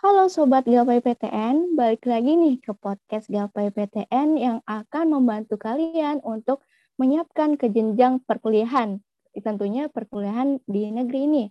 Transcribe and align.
Halo 0.00 0.32
Sobat 0.32 0.64
Gapai 0.64 1.04
PTN, 1.04 1.76
balik 1.76 2.08
lagi 2.08 2.32
nih 2.32 2.56
ke 2.56 2.72
podcast 2.72 3.28
Gapai 3.28 3.68
PTN 3.68 4.32
yang 4.40 4.64
akan 4.64 5.12
membantu 5.12 5.60
kalian 5.60 6.24
untuk 6.24 6.64
menyiapkan 6.96 7.60
ke 7.60 7.68
jenjang 7.68 8.16
perkuliahan. 8.24 9.04
Tentunya 9.36 9.92
perkuliahan 9.92 10.64
di 10.64 10.88
negeri 10.88 11.20
ini. 11.28 11.44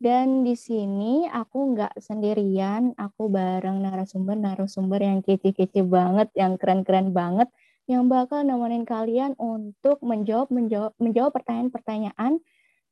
Dan 0.00 0.40
di 0.40 0.56
sini 0.56 1.28
aku 1.28 1.76
nggak 1.76 2.00
sendirian, 2.00 2.96
aku 2.96 3.28
bareng 3.28 3.84
narasumber-narasumber 3.84 5.04
yang 5.04 5.20
kece-kece 5.20 5.84
banget, 5.84 6.32
yang 6.32 6.56
keren-keren 6.56 7.12
banget, 7.12 7.52
yang 7.84 8.08
bakal 8.08 8.40
nemenin 8.40 8.88
kalian 8.88 9.36
untuk 9.36 10.00
menjawab 10.00 10.48
menjawab 10.48 10.96
menjawab 10.96 11.36
pertanyaan-pertanyaan 11.36 12.40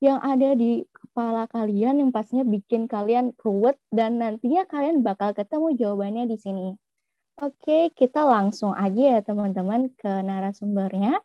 yang 0.01 0.19
ada 0.25 0.57
di 0.57 0.85
kepala 0.91 1.45
kalian 1.53 2.00
yang 2.00 2.11
pastinya 2.11 2.45
bikin 2.49 2.89
kalian 2.89 3.37
ruwet 3.37 3.77
dan 3.93 4.17
nantinya 4.17 4.64
kalian 4.64 5.04
bakal 5.04 5.36
ketemu 5.36 5.76
jawabannya 5.76 6.25
di 6.29 6.36
sini. 6.40 6.68
Oke, 7.40 7.93
kita 7.96 8.25
langsung 8.25 8.76
aja 8.76 9.17
ya 9.17 9.21
teman-teman 9.25 9.93
ke 9.96 10.09
narasumbernya. 10.25 11.21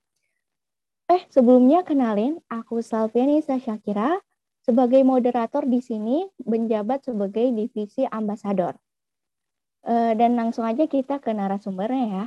Eh, 1.11 1.21
sebelumnya 1.27 1.83
kenalin, 1.83 2.39
aku 2.47 2.79
Salviani 2.79 3.43
Syakira 3.43 4.19
sebagai 4.65 5.05
moderator 5.05 5.69
di 5.69 5.77
sini 5.77 6.25
menjabat 6.41 7.05
sebagai 7.05 7.53
divisi 7.53 8.01
ambasador. 8.09 8.73
E, 9.85 10.17
dan 10.17 10.33
langsung 10.33 10.65
aja 10.65 10.89
kita 10.89 11.21
ke 11.21 11.29
narasumbernya 11.29 12.05
ya. 12.09 12.25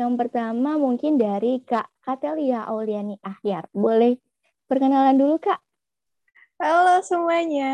Yang 0.00 0.12
pertama 0.16 0.80
mungkin 0.80 1.20
dari 1.20 1.60
Kak 1.60 1.92
Katelia 2.00 2.64
Auliani 2.64 3.20
Ahyar. 3.20 3.68
Boleh 3.76 4.16
perkenalan 4.64 5.20
dulu 5.20 5.36
Kak? 5.36 5.65
Halo 6.56 7.04
semuanya, 7.04 7.72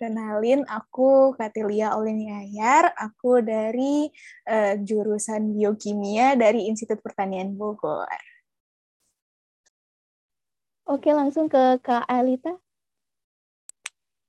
kenalin 0.00 0.64
aku 0.64 1.36
Katilia 1.36 1.92
Olini 1.92 2.32
Ayar, 2.32 2.88
aku 2.96 3.44
dari 3.44 4.08
uh, 4.48 4.80
jurusan 4.80 5.52
Biokimia 5.52 6.32
dari 6.32 6.64
Institut 6.64 7.04
Pertanian 7.04 7.52
Bogor. 7.52 8.08
Oke, 10.88 11.12
langsung 11.12 11.52
ke 11.52 11.76
Kak 11.84 12.08
Elita. 12.08 12.56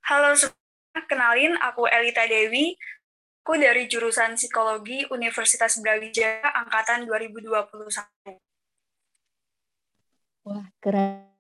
Halo 0.04 0.36
semua, 0.36 1.00
kenalin 1.08 1.56
aku 1.64 1.88
Elita 1.88 2.28
Dewi, 2.28 2.76
aku 3.48 3.56
dari 3.56 3.88
jurusan 3.88 4.36
Psikologi 4.36 5.08
Universitas 5.08 5.80
Brawijaya 5.80 6.44
angkatan 6.52 7.08
2021. 7.08 8.44
Wah, 10.44 10.68
keren 10.84 11.35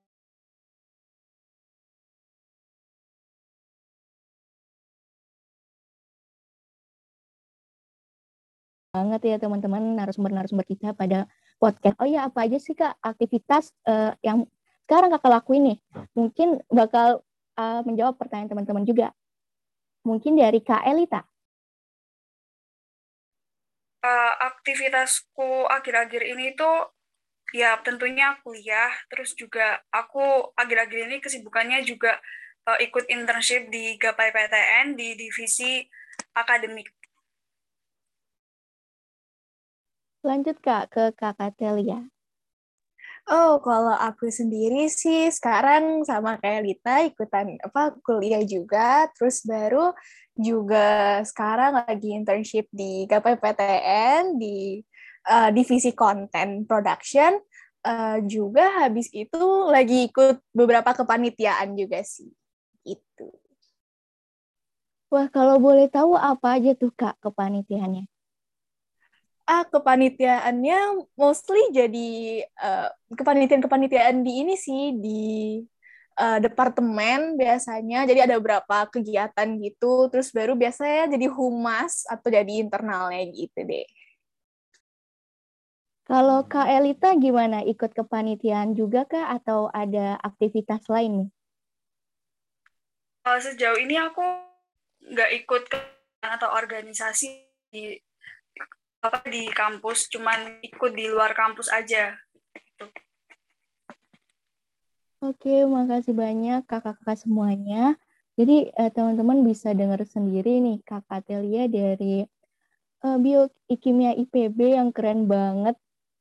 banget 8.95 9.21
ya 9.27 9.35
teman-teman 9.35 9.99
narasumber-narasumber 9.99 10.63
kita 10.63 10.95
pada 10.95 11.27
podcast. 11.59 11.99
Oh 11.99 12.07
ya, 12.07 12.31
apa 12.31 12.47
aja 12.47 12.55
sih 12.55 12.71
Kak 12.71 12.95
aktivitas 13.03 13.75
uh, 13.83 14.15
yang 14.23 14.47
sekarang 14.87 15.11
Kakak 15.11 15.43
lakuin 15.43 15.75
nih? 15.75 15.77
Mungkin 16.15 16.63
bakal 16.71 17.19
uh, 17.59 17.83
menjawab 17.83 18.15
pertanyaan 18.15 18.55
teman-teman 18.55 18.87
juga. 18.87 19.11
Mungkin 20.07 20.39
dari 20.39 20.63
Kak 20.63 20.87
Elita. 20.87 21.27
Uh, 24.05 24.33
aktivitasku 24.47 25.67
akhir-akhir 25.67 26.21
ini 26.23 26.55
tuh 26.55 26.93
ya 27.51 27.75
tentunya 27.83 28.37
kuliah, 28.45 28.93
terus 29.11 29.35
juga 29.35 29.81
aku 29.91 30.53
akhir-akhir 30.55 31.09
ini 31.09 31.17
kesibukannya 31.19 31.83
juga 31.83 32.15
uh, 32.69 32.79
ikut 32.79 33.09
internship 33.11 33.67
di 33.73 33.97
Gapai 33.97 34.29
PTN 34.29 34.93
di 34.93 35.17
divisi 35.17 35.83
akademik 36.37 36.93
Lanjut 40.25 40.57
Kak 40.57 40.89
ke 40.89 41.13
Kakak 41.13 41.53
Telia. 41.53 42.01
Oh, 43.29 43.61
kalau 43.61 43.93
aku 43.93 44.33
sendiri 44.33 44.89
sih 44.89 45.29
sekarang 45.29 46.01
sama 46.01 46.41
kayak 46.41 46.65
Lita 46.65 47.05
ikutan 47.05 47.61
apa 47.61 47.93
kuliah 48.01 48.41
juga, 48.41 49.05
terus 49.13 49.45
baru 49.45 49.93
juga 50.33 51.21
sekarang 51.25 51.77
lagi 51.77 52.09
internship 52.17 52.65
di 52.73 53.05
Gapai 53.05 53.37
PTN 53.37 54.41
di 54.41 54.81
uh, 55.29 55.53
divisi 55.53 55.93
konten 55.93 56.65
production. 56.65 57.37
Uh, 57.85 58.17
juga 58.25 58.81
habis 58.81 59.13
itu 59.13 59.45
lagi 59.69 60.09
ikut 60.09 60.41
beberapa 60.57 60.89
kepanitiaan 60.97 61.77
juga 61.77 62.01
sih. 62.01 62.33
Itu. 62.81 63.29
Wah, 65.13 65.29
kalau 65.29 65.61
boleh 65.61 65.85
tahu 65.85 66.17
apa 66.17 66.57
aja 66.57 66.73
tuh 66.73 66.89
Kak 66.97 67.21
kepanitiaannya? 67.21 68.09
Ah 69.45 69.63
kepanitiaannya 69.69 71.05
mostly 71.13 71.61
jadi 71.69 72.41
uh, 72.57 72.89
kepanitiaan-kepanitiaan 73.13 74.25
di 74.25 74.31
ini 74.41 74.57
sih 74.57 74.97
di 74.97 75.23
uh, 76.17 76.39
departemen 76.41 77.37
biasanya. 77.37 78.09
Jadi 78.09 78.19
ada 78.25 78.35
beberapa 78.41 78.89
kegiatan 78.89 79.47
gitu. 79.61 80.09
Terus 80.09 80.33
baru 80.33 80.57
biasanya 80.57 81.13
jadi 81.13 81.27
humas 81.29 82.09
atau 82.09 82.27
jadi 82.33 82.65
internalnya 82.65 83.21
gitu 83.29 83.61
deh. 83.61 83.85
Kalau 86.05 86.45
Kak 86.45 86.69
Elita 86.69 87.17
gimana? 87.17 87.65
Ikut 87.65 87.89
kepanitiaan 87.93 88.77
juga 88.77 89.09
kah? 89.09 89.33
Atau 89.33 89.73
ada 89.73 90.21
aktivitas 90.21 90.85
lain 90.85 91.25
nih? 91.25 91.29
Uh, 93.25 93.41
sejauh 93.41 93.81
ini 93.81 93.97
aku 93.97 94.21
nggak 95.01 95.31
ikut 95.45 95.65
ke 95.65 95.77
atau 96.21 96.49
organisasi 96.57 97.45
di 97.69 97.97
apa 99.05 99.21
di 99.29 99.45
kampus 99.53 100.09
cuman 100.09 100.59
ikut 100.65 100.91
di 100.97 101.05
luar 101.07 101.37
kampus 101.37 101.69
aja 101.69 102.17
Oke, 105.25 105.65
makasih 105.65 106.13
banyak 106.13 106.69
kakak-kakak 106.69 107.17
semuanya. 107.17 107.97
Jadi 108.37 108.69
eh, 108.69 108.91
teman-teman 108.93 109.41
bisa 109.41 109.73
dengar 109.73 109.97
sendiri 110.05 110.61
nih 110.61 110.77
kakak 110.85 111.25
Telia 111.25 111.65
dari 111.65 112.27
eh, 113.01 113.17
Biokimia 113.17 114.13
IPB 114.21 114.77
yang 114.77 114.93
keren 114.93 115.25
banget. 115.25 115.79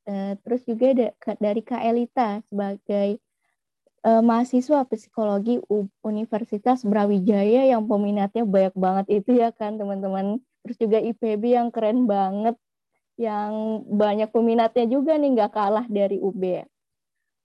Eh, 0.09 0.41
terus 0.41 0.65
juga 0.65 0.89
da 0.97 1.09
dari 1.37 1.61
Kak 1.61 1.83
Elita 1.85 2.41
sebagai 2.49 3.21
eh, 4.09 4.23
mahasiswa 4.25 4.89
psikologi 4.89 5.61
U 5.69 5.85
Universitas 6.01 6.81
Brawijaya 6.87 7.69
yang 7.69 7.85
peminatnya 7.85 8.49
banyak 8.49 8.75
banget 8.79 9.07
itu 9.21 9.37
ya 9.37 9.53
kan 9.53 9.77
teman-teman. 9.77 10.41
Terus 10.65 10.77
juga 10.81 10.97
IPB 10.97 11.45
yang 11.61 11.69
keren 11.69 12.09
banget 12.09 12.57
yang 13.15 13.85
banyak 13.87 14.31
peminatnya 14.31 14.87
juga 14.91 15.15
nih 15.15 15.31
nggak 15.39 15.53
kalah 15.55 15.87
dari 15.87 16.19
UB. 16.19 16.67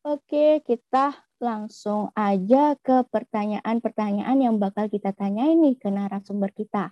Oke, 0.07 0.63
kita 0.66 1.13
langsung 1.40 2.12
aja 2.16 2.75
ke 2.80 3.03
pertanyaan-pertanyaan 3.07 4.38
yang 4.40 4.56
bakal 4.59 4.91
kita 4.91 5.16
tanya 5.16 5.47
ini 5.47 5.75
ke 5.80 5.88
narasumber 5.88 6.52
kita 6.52 6.91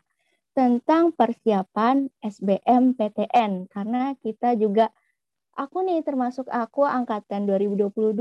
tentang 0.55 1.13
persiapan 1.13 2.09
SBM 2.23 2.97
PTN 2.97 3.69
karena 3.69 4.17
kita 4.17 4.57
juga 4.57 4.89
aku 5.53 5.85
nih 5.85 6.01
termasuk 6.01 6.49
aku 6.49 6.88
angkatan 6.88 7.45
2022 7.45 8.15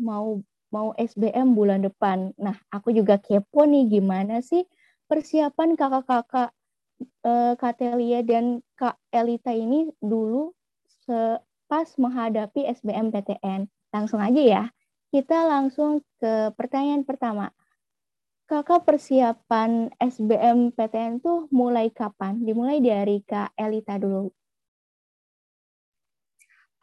mau 0.00 0.40
mau 0.74 0.90
SBM 0.98 1.54
bulan 1.54 1.86
depan. 1.86 2.34
Nah, 2.34 2.58
aku 2.74 2.90
juga 2.90 3.22
kepo 3.22 3.62
nih 3.62 3.86
gimana 3.86 4.42
sih 4.42 4.66
persiapan 5.06 5.78
kakak-kakak 5.78 6.50
uh, 7.26 7.54
Kak 7.56 7.80
Telia 7.80 8.20
dan 8.22 8.60
Kak 8.78 8.98
Elita 9.10 9.50
ini 9.50 9.90
dulu 9.98 10.52
pas 11.68 11.88
menghadapi 12.00 12.64
SBMPTN. 12.70 13.68
Langsung 13.92 14.20
aja 14.20 14.42
ya. 14.42 14.64
Kita 15.12 15.46
langsung 15.46 16.02
ke 16.18 16.50
pertanyaan 16.58 17.06
pertama. 17.06 17.54
Kakak 18.44 18.84
persiapan 18.84 19.88
SBMPTN 19.96 21.24
tuh 21.24 21.48
mulai 21.48 21.88
kapan? 21.88 22.44
Dimulai 22.44 22.82
dari 22.82 23.24
Kak 23.24 23.56
Elita 23.56 23.96
dulu. 23.96 24.28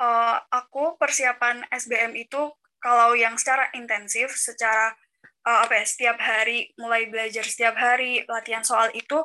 Uh, 0.01 0.41
aku 0.50 0.97
persiapan 0.97 1.62
SBM 1.69 2.18
itu 2.18 2.50
kalau 2.81 3.13
yang 3.13 3.38
secara 3.38 3.69
intensif, 3.77 4.33
secara 4.33 4.97
uh, 5.45 5.59
apa 5.62 5.77
ya, 5.77 5.85
setiap 5.85 6.18
hari 6.18 6.74
mulai 6.81 7.06
belajar 7.06 7.45
setiap 7.45 7.77
hari 7.77 8.25
latihan 8.25 8.65
soal 8.65 8.89
itu 8.97 9.21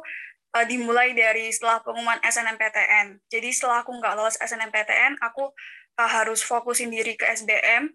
uh, 0.57 0.65
dimulai 0.65 1.13
dari 1.13 1.53
setelah 1.53 1.85
pengumuman 1.85 2.17
SNMPTN. 2.25 3.21
Jadi 3.29 3.49
setelah 3.53 3.85
aku 3.85 3.93
nggak 4.01 4.15
lolos 4.17 4.41
SNMPTN, 4.41 5.21
aku 5.21 5.53
uh, 6.01 6.11
harus 6.11 6.41
fokusin 6.41 6.89
diri 6.89 7.13
ke 7.21 7.29
SBM. 7.29 7.93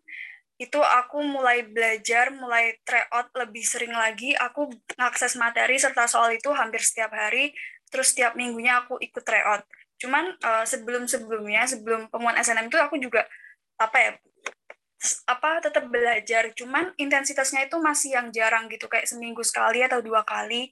Itu 0.62 0.78
aku 0.78 1.26
mulai 1.26 1.66
belajar, 1.66 2.30
mulai 2.30 2.78
tryout 2.86 3.34
lebih 3.34 3.66
sering 3.66 3.98
lagi. 3.98 4.38
Aku 4.38 4.70
ngakses 4.94 5.34
materi 5.42 5.82
serta 5.82 6.06
soal 6.06 6.38
itu 6.38 6.54
hampir 6.54 6.86
setiap 6.86 7.10
hari. 7.18 7.50
Terus 7.90 8.14
setiap 8.14 8.38
minggunya 8.38 8.86
aku 8.86 9.02
ikut 9.02 9.26
tryout. 9.26 9.66
Cuman 9.98 10.38
uh, 10.46 10.66
sebelum-sebelumnya, 10.66 11.66
sebelum 11.66 12.14
pengumuman 12.14 12.38
SNM 12.38 12.70
itu 12.70 12.78
aku 12.78 13.02
juga 13.02 13.26
apa 13.82 13.98
ya 13.98 14.12
apa 15.26 15.66
tetap 15.66 15.90
belajar 15.90 16.54
cuman 16.54 16.94
intensitasnya 16.94 17.66
itu 17.66 17.82
masih 17.82 18.14
yang 18.14 18.30
jarang 18.30 18.70
gitu 18.70 18.86
kayak 18.86 19.10
seminggu 19.10 19.42
sekali 19.42 19.82
atau 19.82 19.98
dua 19.98 20.22
kali 20.22 20.70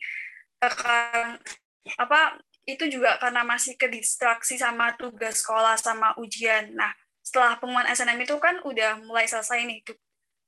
apa 1.97 2.37
itu 2.69 2.85
juga 2.85 3.17
karena 3.17 3.41
masih 3.41 3.73
ke 3.73 3.89
distraksi 3.89 4.59
sama 4.59 4.93
tugas 4.93 5.41
sekolah 5.41 5.73
sama 5.79 6.13
ujian. 6.21 6.75
Nah, 6.77 6.93
setelah 7.25 7.57
pengumuman 7.57 7.89
SNM 7.89 8.21
itu 8.21 8.37
kan 8.37 8.61
udah 8.61 9.01
mulai 9.01 9.25
selesai 9.25 9.65
nih 9.65 9.81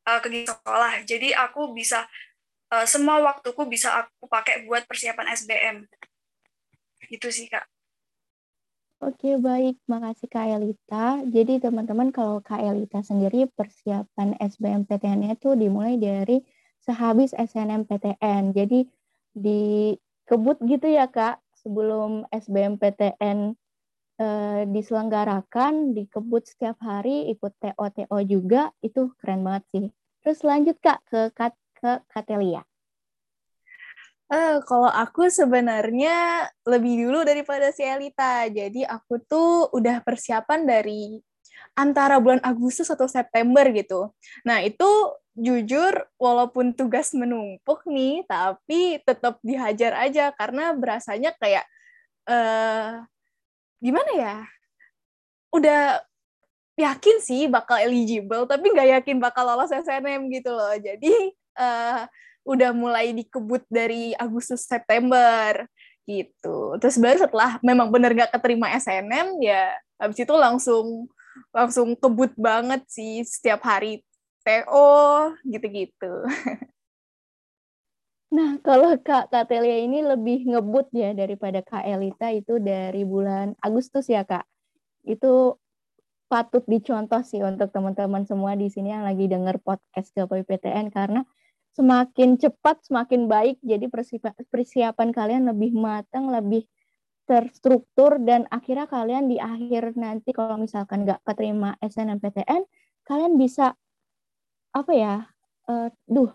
uh, 0.06 0.20
kegiatan 0.22 0.54
sekolah. 0.54 1.02
Jadi 1.06 1.34
aku 1.34 1.74
bisa 1.74 2.06
uh, 2.74 2.86
semua 2.86 3.22
waktuku 3.22 3.66
bisa 3.66 4.06
aku 4.06 4.30
pakai 4.30 4.66
buat 4.70 4.86
persiapan 4.86 5.34
SBM. 5.34 5.78
Itu 7.10 7.34
sih, 7.34 7.50
Kak. 7.50 7.66
Oke, 9.02 9.34
baik. 9.42 9.82
Makasih 9.90 10.30
Kak 10.30 10.46
Elita. 10.46 11.26
Jadi 11.26 11.58
teman-teman 11.58 12.14
kalau 12.14 12.38
Kak 12.38 12.62
Elita 12.62 13.02
sendiri 13.02 13.50
persiapan 13.50 14.38
SBMPTN-nya 14.38 15.34
itu 15.42 15.58
dimulai 15.58 15.98
dari 15.98 16.46
sehabis 16.86 17.34
SNMPTN. 17.34 18.54
Jadi 18.54 18.86
dikebut 20.32 20.64
gitu 20.64 20.88
ya 20.88 21.12
Kak, 21.12 21.44
sebelum 21.60 22.24
SBMPTN 22.32 23.52
eh, 24.16 24.64
diselenggarakan, 24.64 25.92
dikebut 25.92 26.48
setiap 26.48 26.80
hari, 26.80 27.28
ikut 27.36 27.52
TO-TO 27.60 28.16
juga, 28.24 28.72
itu 28.80 29.12
keren 29.20 29.44
banget 29.44 29.68
sih. 29.76 29.86
Terus 30.24 30.40
lanjut 30.48 30.80
Kak 30.80 31.04
ke, 31.04 31.36
ke 31.36 31.92
Katelia. 32.08 32.64
Uh, 34.32 34.64
kalau 34.64 34.88
aku 34.88 35.28
sebenarnya 35.28 36.48
lebih 36.64 37.04
dulu 37.04 37.28
daripada 37.28 37.68
si 37.76 37.84
Elita. 37.84 38.48
Jadi 38.48 38.88
aku 38.88 39.20
tuh 39.28 39.68
udah 39.76 40.00
persiapan 40.00 40.64
dari 40.64 41.20
antara 41.74 42.20
bulan 42.20 42.42
Agustus 42.44 42.92
atau 42.92 43.08
September 43.08 43.66
gitu. 43.72 44.12
Nah, 44.44 44.62
itu 44.62 44.88
jujur 45.36 45.96
walaupun 46.20 46.76
tugas 46.76 47.16
menumpuk 47.16 47.88
nih, 47.88 48.28
tapi 48.28 49.00
tetap 49.08 49.40
dihajar 49.42 49.96
aja 49.96 50.36
karena 50.36 50.76
berasanya 50.76 51.32
kayak 51.40 51.66
uh, 52.28 53.04
gimana 53.80 54.12
ya? 54.16 54.36
Udah 55.52 56.04
yakin 56.76 57.18
sih 57.24 57.48
bakal 57.48 57.80
eligible, 57.80 58.44
tapi 58.48 58.72
nggak 58.72 59.02
yakin 59.02 59.18
bakal 59.20 59.48
lolos 59.48 59.72
SNM 59.72 60.28
gitu 60.32 60.52
loh. 60.52 60.76
Jadi 60.76 61.14
uh, 61.60 62.04
udah 62.44 62.72
mulai 62.74 63.14
dikebut 63.14 63.64
dari 63.70 64.18
Agustus 64.18 64.66
September 64.66 65.66
gitu. 66.10 66.76
Terus 66.82 66.98
baru 66.98 67.18
setelah 67.22 67.62
memang 67.62 67.94
bener 67.94 68.12
gak 68.18 68.34
keterima 68.34 68.74
SNM 68.74 69.38
ya 69.40 69.78
habis 70.02 70.18
itu 70.18 70.34
langsung 70.34 71.06
langsung 71.50 71.98
kebut 71.98 72.38
banget 72.38 72.86
sih 72.86 73.26
setiap 73.26 73.66
hari 73.66 74.06
TO 74.46 75.34
gitu-gitu. 75.46 76.14
Nah, 78.32 78.56
kalau 78.64 78.96
Kak 78.96 79.28
Katelia 79.28 79.84
ini 79.84 80.00
lebih 80.00 80.48
ngebut 80.48 80.88
ya 80.96 81.12
daripada 81.12 81.60
Kak 81.60 81.84
Elita 81.84 82.32
itu 82.32 82.64
dari 82.64 83.04
bulan 83.04 83.60
Agustus 83.60 84.08
ya, 84.08 84.24
Kak. 84.24 84.48
Itu 85.04 85.60
patut 86.32 86.64
dicontoh 86.64 87.20
sih 87.28 87.44
untuk 87.44 87.76
teman-teman 87.76 88.24
semua 88.24 88.56
di 88.56 88.72
sini 88.72 88.96
yang 88.96 89.04
lagi 89.04 89.28
denger 89.28 89.60
podcast 89.60 90.16
Gapai 90.16 90.48
PTN 90.48 90.88
karena 90.88 91.28
semakin 91.76 92.40
cepat 92.40 92.88
semakin 92.88 93.28
baik 93.28 93.60
jadi 93.60 93.92
persiapan 94.48 95.12
kalian 95.12 95.52
lebih 95.52 95.76
matang 95.76 96.32
lebih 96.32 96.64
terstruktur 97.30 98.18
dan 98.22 98.50
akhirnya 98.50 98.90
kalian 98.90 99.30
di 99.32 99.38
akhir 99.38 99.96
nanti 99.96 100.34
kalau 100.36 100.58
misalkan 100.60 101.08
nggak 101.08 101.22
keterima 101.24 101.78
SNMPTN 101.80 102.66
kalian 103.08 103.34
bisa 103.40 103.78
apa 104.72 104.92
ya 104.96 105.16
uh, 105.68 105.88
duh 106.08 106.32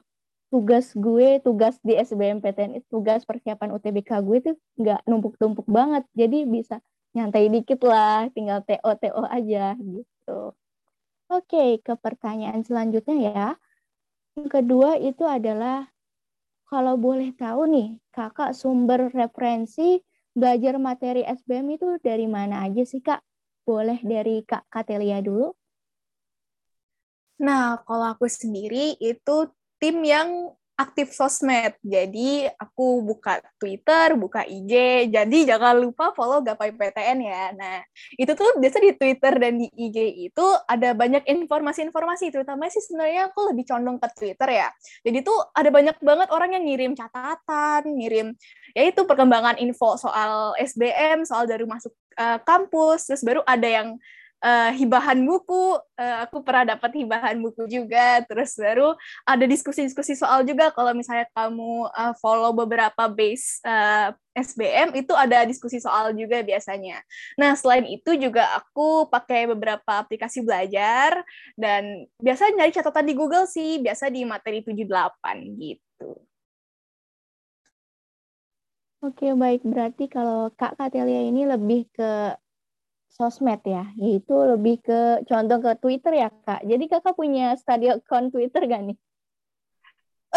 tugas 0.51 0.95
gue 0.95 1.43
tugas 1.43 1.77
di 1.83 1.99
SBMPTN 1.99 2.79
itu 2.81 2.87
tugas 2.89 3.27
persiapan 3.27 3.75
UTBK 3.77 4.11
gue 4.23 4.37
itu 4.41 4.53
nggak 4.79 5.03
numpuk-numpuk 5.05 5.67
banget. 5.67 6.07
Jadi 6.15 6.47
bisa 6.47 6.79
nyantai 7.13 7.51
dikit 7.51 7.83
lah 7.83 8.31
tinggal 8.31 8.63
TO 8.63 8.91
TO 8.97 9.23
aja 9.27 9.75
gitu. 9.75 10.55
Oke 11.27 11.83
ke 11.83 11.93
pertanyaan 11.99 12.63
selanjutnya 12.63 13.17
ya. 13.19 13.49
Yang 14.39 14.49
kedua 14.63 15.01
itu 15.01 15.27
adalah 15.27 15.91
kalau 16.67 16.99
boleh 16.99 17.31
tahu 17.39 17.71
nih, 17.71 17.89
kakak 18.11 18.51
sumber 18.51 19.07
referensi 19.15 20.03
belajar 20.37 20.77
materi 20.77 21.25
SBM 21.25 21.81
itu 21.81 21.89
dari 22.05 22.29
mana 22.29 22.69
aja 22.69 22.85
sih 22.85 23.01
kak? 23.01 23.25
Boleh 23.65 23.97
dari 24.05 24.45
kak 24.45 24.69
Katelia 24.69 25.25
dulu? 25.25 25.57
Nah, 27.41 27.81
kalau 27.89 28.13
aku 28.13 28.29
sendiri 28.29 29.01
itu 29.01 29.49
tim 29.81 29.97
yang 30.05 30.53
aktif 30.77 31.17
sosmed. 31.17 31.73
Jadi 31.81 32.45
aku 32.61 33.01
buka 33.01 33.41
Twitter, 33.57 34.13
buka 34.15 34.45
IG. 34.45 35.09
Jadi 35.09 35.49
jangan 35.49 35.81
lupa 35.81 36.13
follow 36.13 36.45
Gapai 36.45 36.77
PTN 36.77 37.19
ya. 37.25 37.43
Nah, 37.57 37.81
itu 38.21 38.29
tuh 38.37 38.61
biasa 38.61 38.79
di 38.85 38.93
Twitter 38.93 39.33
dan 39.41 39.57
di 39.57 39.73
IG 39.73 40.29
itu 40.29 40.47
ada 40.69 40.93
banyak 40.93 41.25
informasi-informasi. 41.25 42.29
Terutama 42.29 42.69
sih 42.69 42.85
sebenarnya 42.85 43.33
aku 43.33 43.57
lebih 43.57 43.65
condong 43.65 43.97
ke 43.97 44.09
Twitter 44.13 44.49
ya. 44.53 44.69
Jadi 45.01 45.19
tuh 45.25 45.39
ada 45.57 45.73
banyak 45.73 45.97
banget 46.05 46.29
orang 46.29 46.51
yang 46.53 46.65
ngirim 46.69 46.93
catatan, 46.93 47.83
ngirim 47.97 48.37
ya 48.77 48.85
itu 48.85 49.01
perkembangan 49.09 49.57
info 49.57 49.97
soal 49.97 50.53
SBM, 50.61 51.25
soal 51.25 51.49
dari 51.49 51.65
masuk 51.65 51.97
uh, 52.21 52.37
kampus. 52.45 53.09
Terus 53.09 53.25
baru 53.25 53.41
ada 53.49 53.65
yang 53.65 53.97
uh, 54.47 54.71
hibahan 54.71 55.19
buku, 55.27 55.75
uh, 55.99 56.17
aku 56.23 56.47
pernah 56.47 56.79
dapat 56.79 57.03
hibahan 57.03 57.35
buku 57.43 57.67
juga. 57.67 58.23
Terus 58.31 58.55
baru 58.55 58.95
ada 59.27 59.45
diskusi-diskusi 59.45 60.15
soal 60.15 60.47
juga 60.47 60.71
kalau 60.71 60.95
misalnya 60.95 61.27
kamu 61.35 61.91
uh, 61.91 62.15
follow 62.23 62.55
beberapa 62.55 63.11
base 63.11 63.59
uh, 63.67 64.15
SBM 64.37 64.93
itu 65.01 65.17
ada 65.17 65.43
diskusi 65.49 65.83
soal 65.83 66.13
juga 66.15 66.45
biasanya. 66.45 67.01
Nah, 67.41 67.57
selain 67.57 67.89
itu 67.89 68.15
juga 68.21 68.45
aku 68.55 69.09
pakai 69.11 69.49
beberapa 69.51 69.99
aplikasi 69.99 70.45
belajar 70.45 71.25
dan 71.57 72.07
biasa 72.21 72.53
nyari 72.53 72.71
catatan 72.71 73.09
di 73.09 73.15
Google 73.17 73.49
sih, 73.49 73.81
biasa 73.81 74.13
di 74.13 74.23
materi 74.29 74.61
78 74.61 74.87
gitu. 75.57 76.21
Oke, 79.05 79.33
baik. 79.33 79.65
Berarti 79.65 80.09
kalau 80.09 80.53
Kak 80.57 80.77
Katelia 80.77 81.25
ini 81.25 81.47
lebih 81.49 81.89
ke 81.95 82.37
sosmed 83.17 83.65
ya, 83.65 83.89
yaitu 83.97 84.37
lebih 84.37 84.85
ke 84.85 85.25
contoh 85.25 85.59
ke 85.65 85.73
Twitter 85.81 86.13
ya 86.13 86.29
kak. 86.29 86.61
Jadi 86.69 86.85
kakak 86.85 87.17
punya 87.17 87.57
study 87.57 87.89
account 87.89 88.29
Twitter 88.29 88.69
gak 88.69 88.93
nih? 88.93 88.99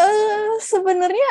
uh, 0.00 0.56
sebenarnya 0.64 1.30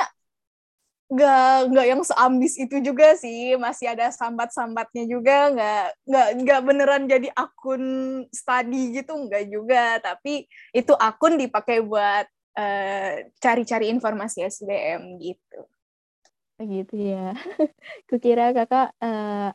nggak 1.09 1.73
nggak 1.73 1.87
yang 1.89 2.01
seambis 2.05 2.53
itu 2.61 2.77
juga 2.85 3.17
sih. 3.17 3.57
Masih 3.57 3.89
ada 3.89 4.13
sambat-sambatnya 4.13 5.09
juga. 5.09 5.49
Nggak 5.49 5.85
nggak 6.05 6.27
nggak 6.45 6.61
beneran 6.61 7.03
jadi 7.09 7.33
akun 7.33 7.83
study 8.29 9.01
gitu 9.01 9.17
nggak 9.17 9.49
juga. 9.49 9.97
Tapi 10.05 10.45
itu 10.69 10.93
akun 10.93 11.41
dipakai 11.41 11.81
buat 11.81 12.29
uh, 12.61 13.25
cari-cari 13.41 13.89
informasi 13.89 14.45
SBM 14.45 15.17
gitu. 15.17 15.59
Gitu 16.61 16.93
ya. 16.93 17.33
Kukira 18.09 18.53
kakak 18.53 18.93
uh, 19.01 19.49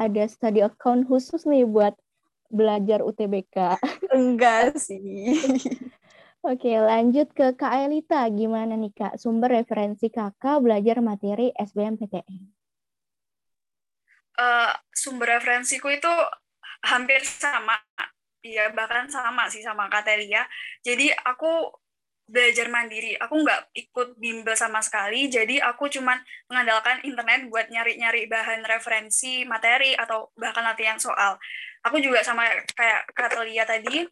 ada 0.00 0.24
study 0.24 0.64
account 0.64 1.04
khusus 1.04 1.44
nih 1.44 1.68
buat 1.68 1.92
belajar 2.48 3.04
UTBK? 3.04 3.76
Enggak 4.16 4.80
sih. 4.80 5.36
Oke, 6.40 6.72
lanjut 6.72 7.28
ke 7.36 7.52
Kak 7.52 7.84
Elita. 7.84 8.24
Gimana 8.32 8.72
nih 8.80 8.96
Kak, 8.96 9.20
sumber 9.20 9.60
referensi 9.60 10.08
kakak 10.08 10.64
belajar 10.64 11.04
materi 11.04 11.52
SBMPTN? 11.52 12.40
Uh, 14.40 14.72
sumber 14.88 15.36
referensiku 15.36 15.92
itu 15.92 16.08
hampir 16.80 17.20
sama. 17.28 17.76
Iya, 18.40 18.72
bahkan 18.72 19.04
sama 19.12 19.52
sih 19.52 19.60
sama 19.60 19.92
Kak 19.92 20.08
Telia. 20.08 20.48
Jadi 20.80 21.12
aku 21.12 21.68
belajar 22.30 22.70
mandiri. 22.70 23.18
Aku 23.18 23.42
nggak 23.42 23.74
ikut 23.74 24.16
bimbel 24.16 24.54
sama 24.54 24.78
sekali, 24.80 25.26
jadi 25.26 25.60
aku 25.66 25.90
cuman 25.90 26.16
mengandalkan 26.46 27.02
internet 27.02 27.50
buat 27.50 27.66
nyari-nyari 27.68 28.30
bahan 28.30 28.62
referensi 28.64 29.42
materi 29.44 29.98
atau 29.98 30.30
bahkan 30.38 30.62
latihan 30.62 30.96
soal. 30.96 31.36
Aku 31.82 31.98
juga 31.98 32.22
sama 32.22 32.46
kayak 32.78 33.10
Katelia 33.12 33.66
tadi, 33.66 34.06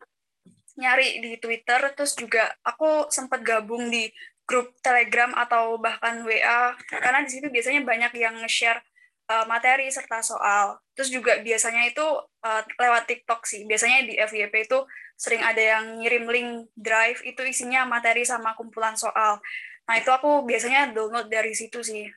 nyari 0.78 1.22
di 1.22 1.38
Twitter, 1.38 1.94
terus 1.94 2.18
juga 2.18 2.50
aku 2.66 3.06
sempat 3.08 3.46
gabung 3.46 3.86
di 3.88 4.10
grup 4.48 4.74
Telegram 4.80 5.30
atau 5.36 5.78
bahkan 5.78 6.24
WA, 6.24 6.74
karena 6.88 7.20
di 7.22 7.30
situ 7.30 7.46
biasanya 7.52 7.84
banyak 7.84 8.12
yang 8.16 8.34
nge-share 8.40 8.80
uh, 9.28 9.44
materi 9.44 9.92
serta 9.92 10.24
soal. 10.24 10.80
Terus 10.98 11.14
juga 11.14 11.38
biasanya 11.38 11.86
itu 11.86 12.02
uh, 12.42 12.62
lewat 12.74 13.06
TikTok 13.06 13.46
sih. 13.46 13.62
Biasanya 13.70 14.02
di 14.02 14.18
FYP 14.18 14.66
itu 14.66 14.82
sering 15.14 15.38
ada 15.46 15.62
yang 15.62 16.02
ngirim 16.02 16.26
link 16.26 16.50
drive 16.74 17.22
itu 17.22 17.38
isinya 17.46 17.86
materi 17.86 18.26
sama 18.26 18.58
kumpulan 18.58 18.98
soal. 18.98 19.38
Nah, 19.86 19.94
itu 19.94 20.10
aku 20.10 20.42
biasanya 20.42 20.90
download 20.90 21.30
dari 21.30 21.54
situ 21.54 21.86
sih. 21.86 22.10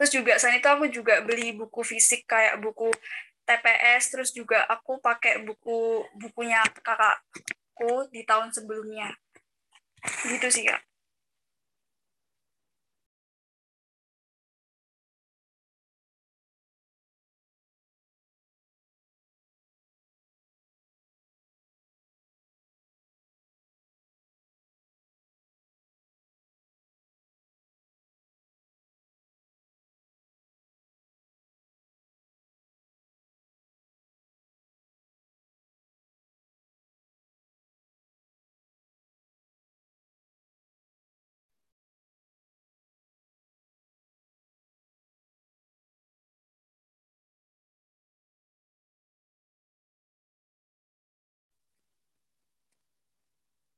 Terus 0.00 0.10
juga 0.16 0.40
selain 0.40 0.64
itu 0.64 0.68
aku 0.72 0.88
juga 0.88 1.20
beli 1.20 1.52
buku 1.52 1.84
fisik 1.84 2.24
kayak 2.24 2.64
buku 2.64 2.88
TPS, 3.44 4.16
terus 4.16 4.30
juga 4.32 4.64
aku 4.64 4.96
pakai 4.96 5.44
buku 5.44 6.08
bukunya 6.16 6.64
kakakku 6.80 8.08
di 8.08 8.24
tahun 8.24 8.48
sebelumnya. 8.48 9.12
Gitu 10.24 10.48
sih, 10.48 10.64
Kak. 10.64 10.89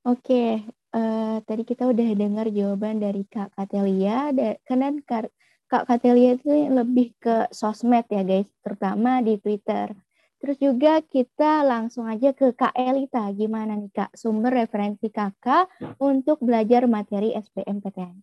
Oke, 0.03 0.67
uh, 0.99 1.39
tadi 1.47 1.63
kita 1.63 1.87
udah 1.87 2.09
dengar 2.19 2.51
jawaban 2.51 2.99
dari 2.99 3.23
Kak 3.31 3.55
Katelia, 3.55 4.35
karena 4.67 4.91
Kak 5.07 5.87
Katelia 5.87 6.35
itu 6.35 6.51
lebih 6.51 7.15
ke 7.23 7.47
sosmed 7.55 8.11
ya 8.11 8.27
guys, 8.27 8.51
terutama 8.67 9.23
di 9.23 9.39
Twitter. 9.39 9.95
Terus 10.43 10.59
juga 10.59 10.99
kita 11.07 11.63
langsung 11.63 12.11
aja 12.11 12.35
ke 12.35 12.51
Kak 12.51 12.75
Elita. 12.75 13.31
Gimana 13.31 13.79
nih 13.79 13.95
Kak 13.95 14.11
sumber 14.19 14.51
referensi 14.51 15.07
kakak 15.07 15.71
untuk 16.03 16.43
belajar 16.43 16.91
materi 16.91 17.31
SBMPTN? 17.39 18.19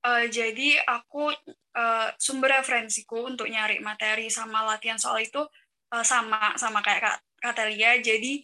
Uh, 0.00 0.24
jadi 0.32 0.80
aku 0.88 1.28
uh, 1.76 2.08
sumber 2.16 2.56
referensiku 2.56 3.28
untuk 3.28 3.52
nyari 3.52 3.84
materi 3.84 4.32
sama 4.32 4.64
latihan 4.64 4.96
soal 4.96 5.20
itu 5.20 5.44
uh, 5.92 6.04
sama 6.04 6.56
sama 6.56 6.80
kayak 6.80 7.04
Kak 7.04 7.18
Katelia. 7.44 8.00
Jadi 8.00 8.40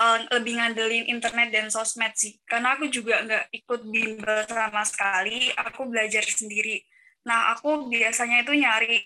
uh, 0.00 0.18
lebih 0.32 0.56
ngandelin 0.56 1.06
internet 1.06 1.52
dan 1.52 1.68
sosmed 1.68 2.16
sih. 2.16 2.40
Karena 2.48 2.74
aku 2.74 2.88
juga 2.88 3.20
nggak 3.22 3.44
ikut 3.52 3.80
bimbel 3.86 4.40
sama 4.48 4.82
sekali, 4.88 5.52
aku 5.52 5.86
belajar 5.86 6.24
sendiri. 6.24 6.80
Nah, 7.28 7.52
aku 7.52 7.92
biasanya 7.92 8.42
itu 8.42 8.56
nyari 8.56 9.04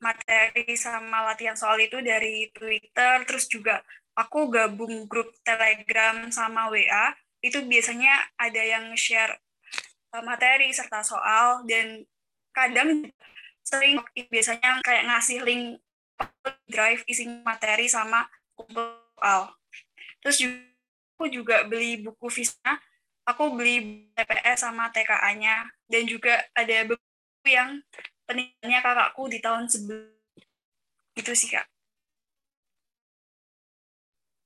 materi 0.00 0.74
sama 0.76 1.28
latihan 1.28 1.56
soal 1.56 1.76
itu 1.80 2.00
dari 2.00 2.48
Twitter, 2.56 3.24
terus 3.28 3.48
juga 3.48 3.84
aku 4.16 4.48
gabung 4.48 5.04
grup 5.04 5.32
Telegram 5.44 6.28
sama 6.32 6.72
WA, 6.72 7.12
itu 7.44 7.60
biasanya 7.64 8.32
ada 8.40 8.62
yang 8.64 8.96
share 8.96 9.36
uh, 10.16 10.24
materi 10.24 10.72
serta 10.72 11.04
soal, 11.04 11.68
dan 11.68 12.04
kadang 12.56 13.12
sering 13.64 14.00
biasanya 14.28 14.80
kayak 14.84 15.08
ngasih 15.08 15.40
link 15.44 15.64
drive 16.68 17.00
isi 17.08 17.28
materi 17.44 17.88
sama 17.88 18.28
soal. 18.72 19.52
Terus 20.24 20.40
juga, 20.40 20.56
aku 21.14 21.24
juga 21.28 21.56
beli 21.68 22.00
buku 22.00 22.32
Visna, 22.32 22.80
aku 23.28 23.52
beli 23.52 24.08
TPS 24.16 24.64
sama 24.64 24.88
TKA-nya, 24.88 25.68
dan 25.84 26.02
juga 26.08 26.40
ada 26.56 26.88
buku 26.88 27.04
yang 27.44 27.84
peninggalannya 28.24 28.80
kakakku 28.80 29.28
di 29.28 29.38
tahun 29.44 29.68
sebelum 29.68 30.08
itu 31.14 31.32
sih 31.36 31.52
kak. 31.52 31.68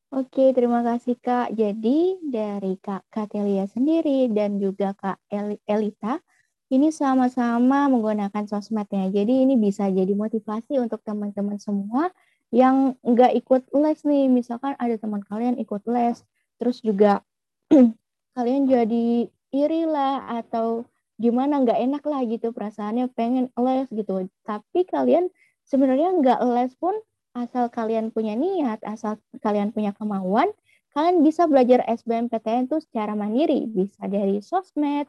Oke, 0.08 0.56
terima 0.56 0.80
kasih 0.80 1.20
Kak. 1.20 1.52
Jadi 1.52 2.16
dari 2.24 2.80
Kak 2.80 3.12
Katelia 3.12 3.68
sendiri 3.68 4.32
dan 4.32 4.56
juga 4.56 4.96
Kak 4.96 5.20
Elita, 5.68 6.24
ini 6.72 6.88
sama-sama 6.88 7.92
menggunakan 7.92 8.48
sosmednya. 8.48 9.12
Jadi 9.12 9.44
ini 9.44 9.60
bisa 9.60 9.84
jadi 9.92 10.08
motivasi 10.16 10.80
untuk 10.80 11.04
teman-teman 11.04 11.60
semua 11.60 12.08
yang 12.48 12.96
nggak 13.04 13.32
ikut 13.44 13.62
les 13.76 14.00
nih, 14.04 14.26
misalkan 14.32 14.72
ada 14.80 14.96
teman 14.96 15.20
kalian 15.24 15.60
ikut 15.60 15.84
les, 15.84 16.24
terus 16.56 16.80
juga 16.80 17.20
kalian 18.36 18.64
jadi 18.64 19.28
iri 19.52 19.82
lah 19.84 20.40
atau 20.40 20.88
gimana 21.18 21.60
nggak 21.60 21.80
enak 21.82 22.02
lah 22.06 22.22
gitu 22.24 22.54
perasaannya 22.54 23.10
pengen 23.12 23.52
les 23.58 23.88
gitu. 23.92 24.30
Tapi 24.46 24.86
kalian 24.88 25.28
sebenarnya 25.68 26.14
nggak 26.16 26.40
les 26.56 26.72
pun 26.78 26.94
asal 27.36 27.68
kalian 27.68 28.10
punya 28.10 28.34
niat, 28.34 28.80
asal 28.82 29.20
kalian 29.44 29.70
punya 29.70 29.92
kemauan, 29.94 30.48
kalian 30.96 31.20
bisa 31.22 31.44
belajar 31.46 31.84
SBMPTN 31.86 32.66
itu 32.66 32.80
secara 32.82 33.12
mandiri, 33.14 33.68
bisa 33.68 34.08
dari 34.08 34.40
sosmed, 34.40 35.06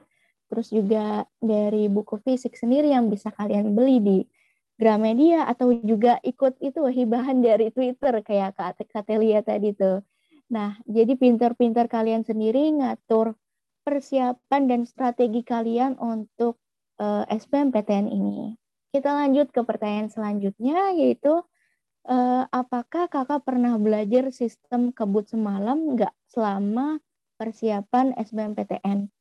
terus 0.51 0.69
juga 0.69 1.23
dari 1.39 1.87
buku 1.87 2.19
fisik 2.21 2.53
sendiri 2.57 2.91
yang 2.91 3.07
bisa 3.07 3.31
kalian 3.33 3.73
beli 3.73 3.97
di 4.01 4.17
Gramedia 4.79 5.43
atau 5.43 5.75
juga 5.83 6.23
ikut 6.23 6.55
itu 6.63 6.87
hibahan 6.87 7.43
dari 7.43 7.67
Twitter 7.67 8.23
kayak 8.23 8.55
Kak 8.55 8.79
Katelia 8.87 9.43
tadi 9.43 9.75
tuh. 9.75 9.99
Nah, 10.47 10.79
jadi 10.87 11.19
pinter-pinter 11.19 11.91
kalian 11.91 12.23
sendiri 12.23 12.71
ngatur 12.79 13.35
persiapan 13.83 14.71
dan 14.71 14.81
strategi 14.87 15.43
kalian 15.43 15.99
untuk 15.99 16.57
uh, 17.03 17.27
eh, 17.27 17.35
SBMPTN 17.35 18.07
ini. 18.07 18.55
Kita 18.95 19.11
lanjut 19.13 19.51
ke 19.51 19.61
pertanyaan 19.67 20.09
selanjutnya 20.09 20.95
yaitu 20.95 21.43
uh, 22.07 22.43
apakah 22.49 23.11
kakak 23.11 23.43
pernah 23.43 23.75
belajar 23.75 24.31
sistem 24.31 24.95
kebut 24.95 25.27
semalam 25.27 25.93
nggak 25.93 26.15
selama 26.31 27.03
persiapan 27.35 28.15
SBMPTN? 28.15 29.11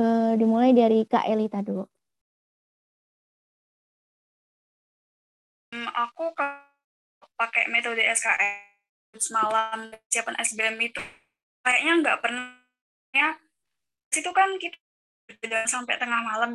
Uh, 0.00 0.32
dimulai 0.40 0.72
dari 0.72 1.04
Kak 1.04 1.28
Elita 1.28 1.60
dulu. 1.60 1.84
Hmm, 5.72 5.88
aku 5.92 6.32
pakai 7.36 7.68
metode 7.68 8.00
SKS 8.00 8.72
semalam 9.20 9.92
siapan 10.08 10.36
SBM 10.40 10.76
itu 10.80 11.00
kayaknya 11.60 11.92
nggak 12.00 12.18
pernah. 12.24 12.56
Ya 13.12 13.36
itu 14.12 14.30
kan 14.32 14.56
kita 14.56 14.76
dan 15.48 15.64
sampai 15.64 15.96
tengah 15.96 16.20
malam 16.20 16.52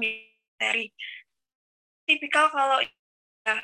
dari 0.57 0.93
tipikal 2.05 2.49
kalau 2.49 2.81
ya, 2.81 3.57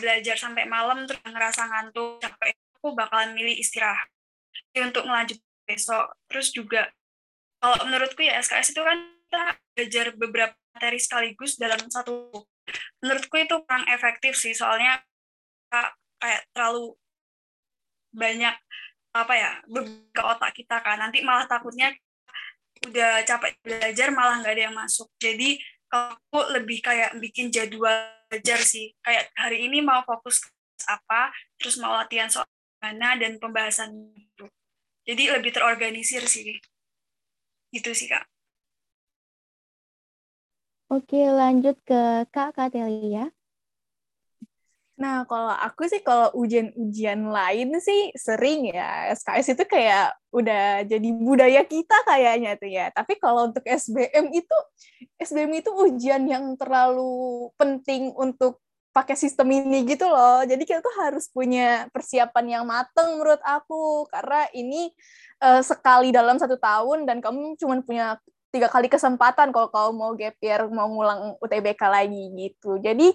belajar 0.00 0.36
sampai 0.36 0.64
malam 0.68 1.04
terus 1.04 1.20
ngerasa 1.24 1.68
ngantuk 1.68 2.20
capek 2.20 2.56
aku 2.76 2.92
bakalan 2.96 3.32
milih 3.36 3.56
istirahat. 3.56 4.08
Untuk 4.76 5.04
ngelanjut 5.04 5.38
besok. 5.68 6.12
Terus 6.28 6.48
juga 6.52 6.88
kalau 7.62 7.78
menurutku 7.86 8.26
ya 8.26 8.42
SKS 8.42 8.74
itu 8.74 8.82
kan 8.82 8.98
kita 9.30 9.44
belajar 9.72 10.06
beberapa 10.18 10.54
materi 10.74 10.98
sekaligus 10.98 11.54
dalam 11.54 11.78
satu 11.86 12.28
menurutku 12.98 13.38
itu 13.38 13.54
kurang 13.62 13.86
efektif 13.86 14.34
sih 14.34 14.50
soalnya 14.50 14.98
kayak 16.18 16.42
terlalu 16.50 16.98
banyak 18.12 18.54
apa 19.12 19.34
ya 19.36 19.50
ke 20.12 20.22
otak 20.22 20.52
kita 20.56 20.80
kan. 20.80 21.00
Nanti 21.00 21.20
malah 21.24 21.48
takutnya 21.48 21.92
udah 22.82 23.22
capek 23.22 23.56
belajar 23.62 24.08
malah 24.10 24.40
nggak 24.40 24.54
ada 24.54 24.62
yang 24.68 24.76
masuk. 24.76 25.08
Jadi 25.20 25.60
aku 25.92 26.38
lebih 26.56 26.80
kayak 26.80 27.16
bikin 27.20 27.52
jadwal 27.52 27.92
belajar 28.28 28.60
sih. 28.60 28.92
Kayak 29.04 29.28
hari 29.36 29.68
ini 29.68 29.84
mau 29.84 30.00
fokus 30.04 30.40
apa 30.88 31.30
terus 31.60 31.78
mau 31.78 31.94
latihan 31.94 32.26
soal 32.26 32.48
mana 32.80 33.14
dan 33.20 33.36
pembahasan 33.36 33.92
itu. 34.16 34.46
Jadi 35.02 35.30
lebih 35.34 35.50
terorganisir 35.52 36.24
sih 36.24 36.58
itu 37.72 37.90
sih, 37.96 38.06
Kak. 38.12 38.28
Oke, 40.92 41.24
lanjut 41.24 41.80
ke 41.88 42.28
Kak 42.28 42.52
Katelia. 42.52 43.32
Nah, 45.00 45.24
kalau 45.24 45.50
aku 45.50 45.88
sih 45.88 46.04
kalau 46.04 46.28
ujian-ujian 46.36 47.26
lain 47.26 47.74
sih 47.80 48.12
sering 48.12 48.70
ya. 48.70 49.10
SKS 49.16 49.56
itu 49.56 49.64
kayak 49.64 50.14
udah 50.30 50.84
jadi 50.84 51.08
budaya 51.16 51.64
kita 51.64 51.96
kayaknya 52.04 52.60
tuh 52.60 52.70
ya. 52.70 52.86
Tapi 52.92 53.16
kalau 53.16 53.48
untuk 53.48 53.64
SBM 53.64 54.30
itu 54.30 54.56
SBM 55.16 55.64
itu 55.64 55.70
ujian 55.72 56.22
yang 56.28 56.44
terlalu 56.60 57.48
penting 57.56 58.12
untuk 58.14 58.60
pakai 58.92 59.16
sistem 59.16 59.48
ini 59.50 59.88
gitu 59.88 60.04
loh. 60.06 60.44
Jadi 60.44 60.62
kita 60.68 60.84
tuh 60.84 60.94
harus 61.00 61.26
punya 61.32 61.88
persiapan 61.90 62.60
yang 62.60 62.64
mateng 62.68 63.16
menurut 63.16 63.40
aku 63.42 64.04
karena 64.12 64.44
ini 64.52 64.92
uh, 65.42 65.62
sekali 65.66 66.14
dalam 66.14 66.38
satu 66.38 66.54
tahun 66.56 67.04
dan 67.04 67.18
kamu 67.18 67.58
cuma 67.58 67.82
punya 67.82 68.16
tiga 68.54 68.68
kali 68.70 68.86
kesempatan 68.86 69.50
kalau 69.50 69.68
kamu 69.72 69.90
mau 69.96 70.12
gap 70.14 70.36
year 70.38 70.68
mau 70.70 70.86
ngulang 70.86 71.34
UTBK 71.42 71.82
lagi 71.90 72.24
gitu. 72.38 72.78
Jadi 72.78 73.10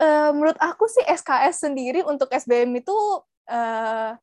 uh, 0.00 0.30
menurut 0.32 0.56
aku 0.56 0.88
sih 0.88 1.04
SKS 1.04 1.68
sendiri 1.68 2.00
untuk 2.06 2.32
SBM 2.32 2.80
itu 2.80 2.96
uh, 3.50 4.14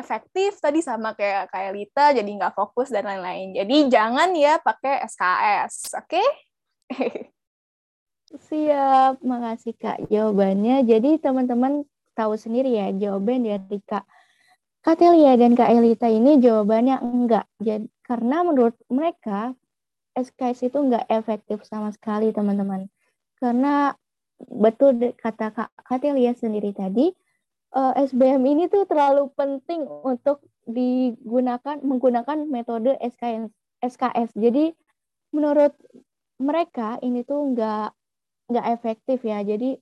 efektif 0.00 0.56
tadi 0.64 0.80
sama 0.80 1.12
kayak 1.12 1.52
kayak 1.52 1.72
Lita 1.76 2.06
jadi 2.16 2.26
nggak 2.28 2.56
fokus 2.56 2.88
dan 2.90 3.06
lain-lain. 3.06 3.54
Jadi 3.54 3.76
jangan 3.92 4.32
ya 4.34 4.58
pakai 4.60 5.04
SKS, 5.06 5.74
oke? 5.94 6.08
Okay? 6.08 6.28
Siap, 8.48 9.24
makasih 9.24 9.72
Kak 9.76 10.04
jawabannya. 10.12 10.84
Jadi 10.84 11.16
teman-teman 11.16 11.84
tahu 12.12 12.36
sendiri 12.36 12.76
ya 12.76 12.92
jawaban 12.92 13.44
dari 13.46 13.80
Kak 13.86 14.04
Katelia 14.78 15.34
dan 15.34 15.58
Kak 15.58 15.74
Elita 15.74 16.06
ini 16.06 16.38
jawabannya 16.38 17.02
enggak. 17.02 17.50
Jadi, 17.58 17.90
karena 18.06 18.46
menurut 18.46 18.78
mereka 18.86 19.52
SKS 20.14 20.70
itu 20.70 20.78
enggak 20.78 21.04
efektif 21.10 21.66
sama 21.66 21.90
sekali 21.90 22.30
teman-teman. 22.30 22.86
Karena 23.42 23.90
betul 24.38 25.14
kata 25.18 25.50
Kak 25.50 25.70
Katelia 25.82 26.30
sendiri 26.34 26.70
tadi, 26.70 27.10
eh, 27.74 27.92
SBM 28.06 28.42
ini 28.46 28.70
tuh 28.70 28.86
terlalu 28.86 29.30
penting 29.34 29.82
untuk 29.86 30.46
digunakan 30.62 31.82
menggunakan 31.82 32.46
metode 32.46 32.94
SKS. 33.02 33.50
SKS. 33.82 34.30
Jadi 34.38 34.74
menurut 35.34 35.74
mereka 36.38 36.98
ini 37.02 37.26
tuh 37.26 37.50
enggak 37.50 37.94
nggak 38.46 38.66
efektif 38.78 39.26
ya. 39.26 39.42
Jadi 39.42 39.74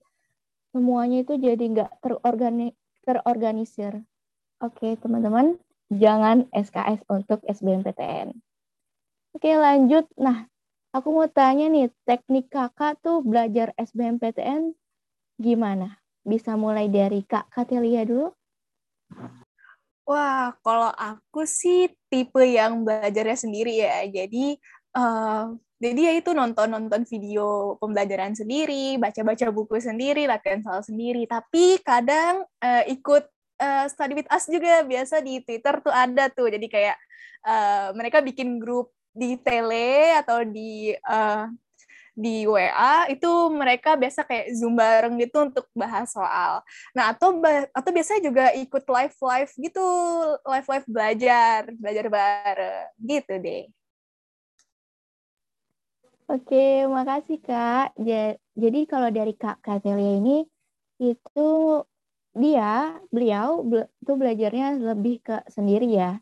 semuanya 0.72 1.24
itu 1.24 1.36
jadi 1.36 1.64
nggak 1.64 2.00
terorgani 2.00 2.72
terorganisir. 3.04 4.04
Oke, 4.64 4.96
teman-teman, 5.00 5.60
jangan 5.92 6.48
SKS 6.52 7.04
untuk 7.12 7.44
SBMPTN. 7.44 8.32
Oke, 9.36 9.50
lanjut. 9.52 10.08
Nah, 10.16 10.48
aku 10.96 11.12
mau 11.12 11.28
tanya 11.28 11.68
nih, 11.68 11.92
teknik 12.08 12.48
kakak 12.48 12.96
tuh 13.04 13.20
belajar 13.20 13.76
SBMPTN 13.76 14.72
gimana? 15.36 16.00
bisa 16.26 16.58
mulai 16.58 16.90
dari 16.90 17.22
Kak 17.22 17.54
Katelia 17.54 18.02
dulu. 18.02 18.34
Wah, 20.06 20.50
kalau 20.58 20.90
aku 20.90 21.46
sih 21.46 21.86
tipe 22.10 22.42
yang 22.42 22.82
belajarnya 22.82 23.38
sendiri 23.38 23.78
ya. 23.78 24.02
Jadi 24.10 24.58
uh, 24.98 25.54
jadi 25.78 26.00
ya 26.10 26.12
itu 26.18 26.34
nonton-nonton 26.34 27.06
video 27.06 27.78
pembelajaran 27.78 28.34
sendiri, 28.34 28.98
baca-baca 28.98 29.46
buku 29.54 29.78
sendiri, 29.78 30.26
latihan 30.26 30.62
soal 30.62 30.82
sendiri. 30.82 31.26
Tapi 31.30 31.78
kadang 31.86 32.42
uh, 32.42 32.84
ikut 32.90 33.30
uh, 33.60 33.86
study 33.88 34.14
with 34.16 34.30
us 34.32 34.48
juga 34.48 34.84
biasa 34.84 35.20
di 35.20 35.40
Twitter 35.44 35.80
tuh 35.80 35.92
ada 35.92 36.28
tuh. 36.32 36.48
Jadi 36.48 36.66
kayak 36.68 36.96
uh, 37.44 37.88
mereka 37.96 38.20
bikin 38.20 38.60
grup 38.60 38.92
di 39.16 39.40
tele 39.40 40.12
atau 40.16 40.44
di 40.44 40.92
uh, 41.08 41.48
di 42.16 42.48
WA 42.48 43.12
itu 43.12 43.28
mereka 43.52 43.92
biasa 43.92 44.24
kayak 44.24 44.48
zoom 44.56 44.72
bareng 44.72 45.20
gitu 45.20 45.52
untuk 45.52 45.68
bahas 45.76 46.08
soal. 46.08 46.64
Nah 46.96 47.12
atau 47.12 47.36
atau 47.76 47.90
biasanya 47.92 48.22
juga 48.24 48.44
ikut 48.56 48.84
live 48.88 49.16
live 49.20 49.52
gitu 49.52 49.86
live 50.48 50.68
live 50.72 50.86
belajar 50.88 51.60
belajar 51.76 52.06
bareng 52.08 52.88
gitu 53.04 53.34
deh. 53.36 53.64
Oke, 56.26 56.88
makasih 56.90 57.38
Kak. 57.38 57.94
Jadi 58.56 58.80
kalau 58.90 59.14
dari 59.14 59.36
Kak 59.36 59.62
Katelia 59.62 60.18
ini 60.18 60.42
itu 60.98 61.48
dia 62.36 63.00
beliau 63.08 63.64
itu 63.64 64.12
belajarnya 64.12 64.76
lebih 64.76 65.24
ke 65.24 65.36
sendiri 65.48 65.88
ya. 65.88 66.20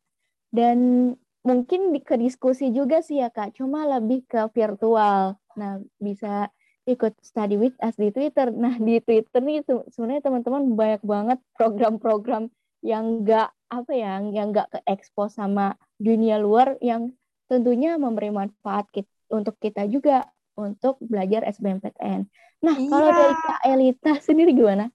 Dan 0.54 1.10
mungkin 1.42 1.90
ke 2.00 2.14
diskusi 2.14 2.70
juga 2.70 3.02
sih 3.02 3.18
ya 3.20 3.28
Kak, 3.28 3.58
cuma 3.58 3.84
lebih 3.84 4.22
ke 4.30 4.46
virtual 4.54 5.34
Nah, 5.54 5.80
bisa 6.02 6.50
ikut 6.84 7.16
study 7.24 7.56
with 7.56 7.74
us 7.80 7.96
di 7.96 8.10
Twitter. 8.12 8.50
Nah, 8.62 8.76
di 8.76 9.00
Twitter 9.00 9.40
nih 9.40 9.64
sebenarnya 9.90 10.22
teman-teman 10.22 10.62
banyak 10.74 11.02
banget 11.02 11.38
program-program 11.56 12.50
yang 12.84 13.22
enggak 13.22 13.48
apa 13.72 13.92
ya, 13.96 14.20
yang 14.20 14.52
enggak 14.52 14.68
ke 14.70 14.78
expose 14.84 15.40
sama 15.40 15.74
dunia 15.96 16.36
luar 16.36 16.76
yang 16.84 17.14
tentunya 17.48 17.96
memberi 17.96 18.28
manfaat 18.28 18.84
kita, 18.92 19.08
untuk 19.32 19.56
kita 19.56 19.88
juga 19.88 20.28
untuk 20.54 21.00
belajar 21.00 21.48
SBMPTN. 21.48 22.28
Nah, 22.62 22.76
iya. 22.76 22.90
kalau 22.92 23.10
dari 23.10 23.34
Kak 23.40 23.60
Elita 23.64 24.12
sendiri 24.20 24.52
gimana? 24.52 24.92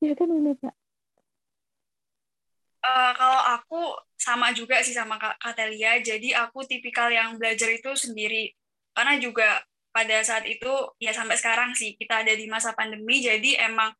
Ya 0.00 0.12
kan 0.16 0.28
benar 0.32 0.56
Kak. 0.60 0.74
Uh, 2.80 3.12
kalau 3.12 3.40
aku 3.60 3.80
sama 4.16 4.56
juga 4.56 4.80
sih 4.80 4.96
sama 4.96 5.20
Kak 5.20 5.36
Katelia, 5.36 6.00
jadi 6.00 6.48
aku 6.48 6.64
tipikal 6.64 7.12
yang 7.12 7.36
belajar 7.36 7.68
itu 7.68 7.92
sendiri. 7.92 8.56
Karena 8.96 9.20
juga 9.20 9.60
pada 9.92 10.24
saat 10.24 10.48
itu 10.48 10.72
ya 10.96 11.12
sampai 11.12 11.36
sekarang 11.36 11.76
sih 11.76 11.98
kita 11.98 12.22
ada 12.24 12.32
di 12.32 12.46
masa 12.46 12.70
pandemi 12.78 13.18
jadi 13.18 13.66
emang 13.66 13.90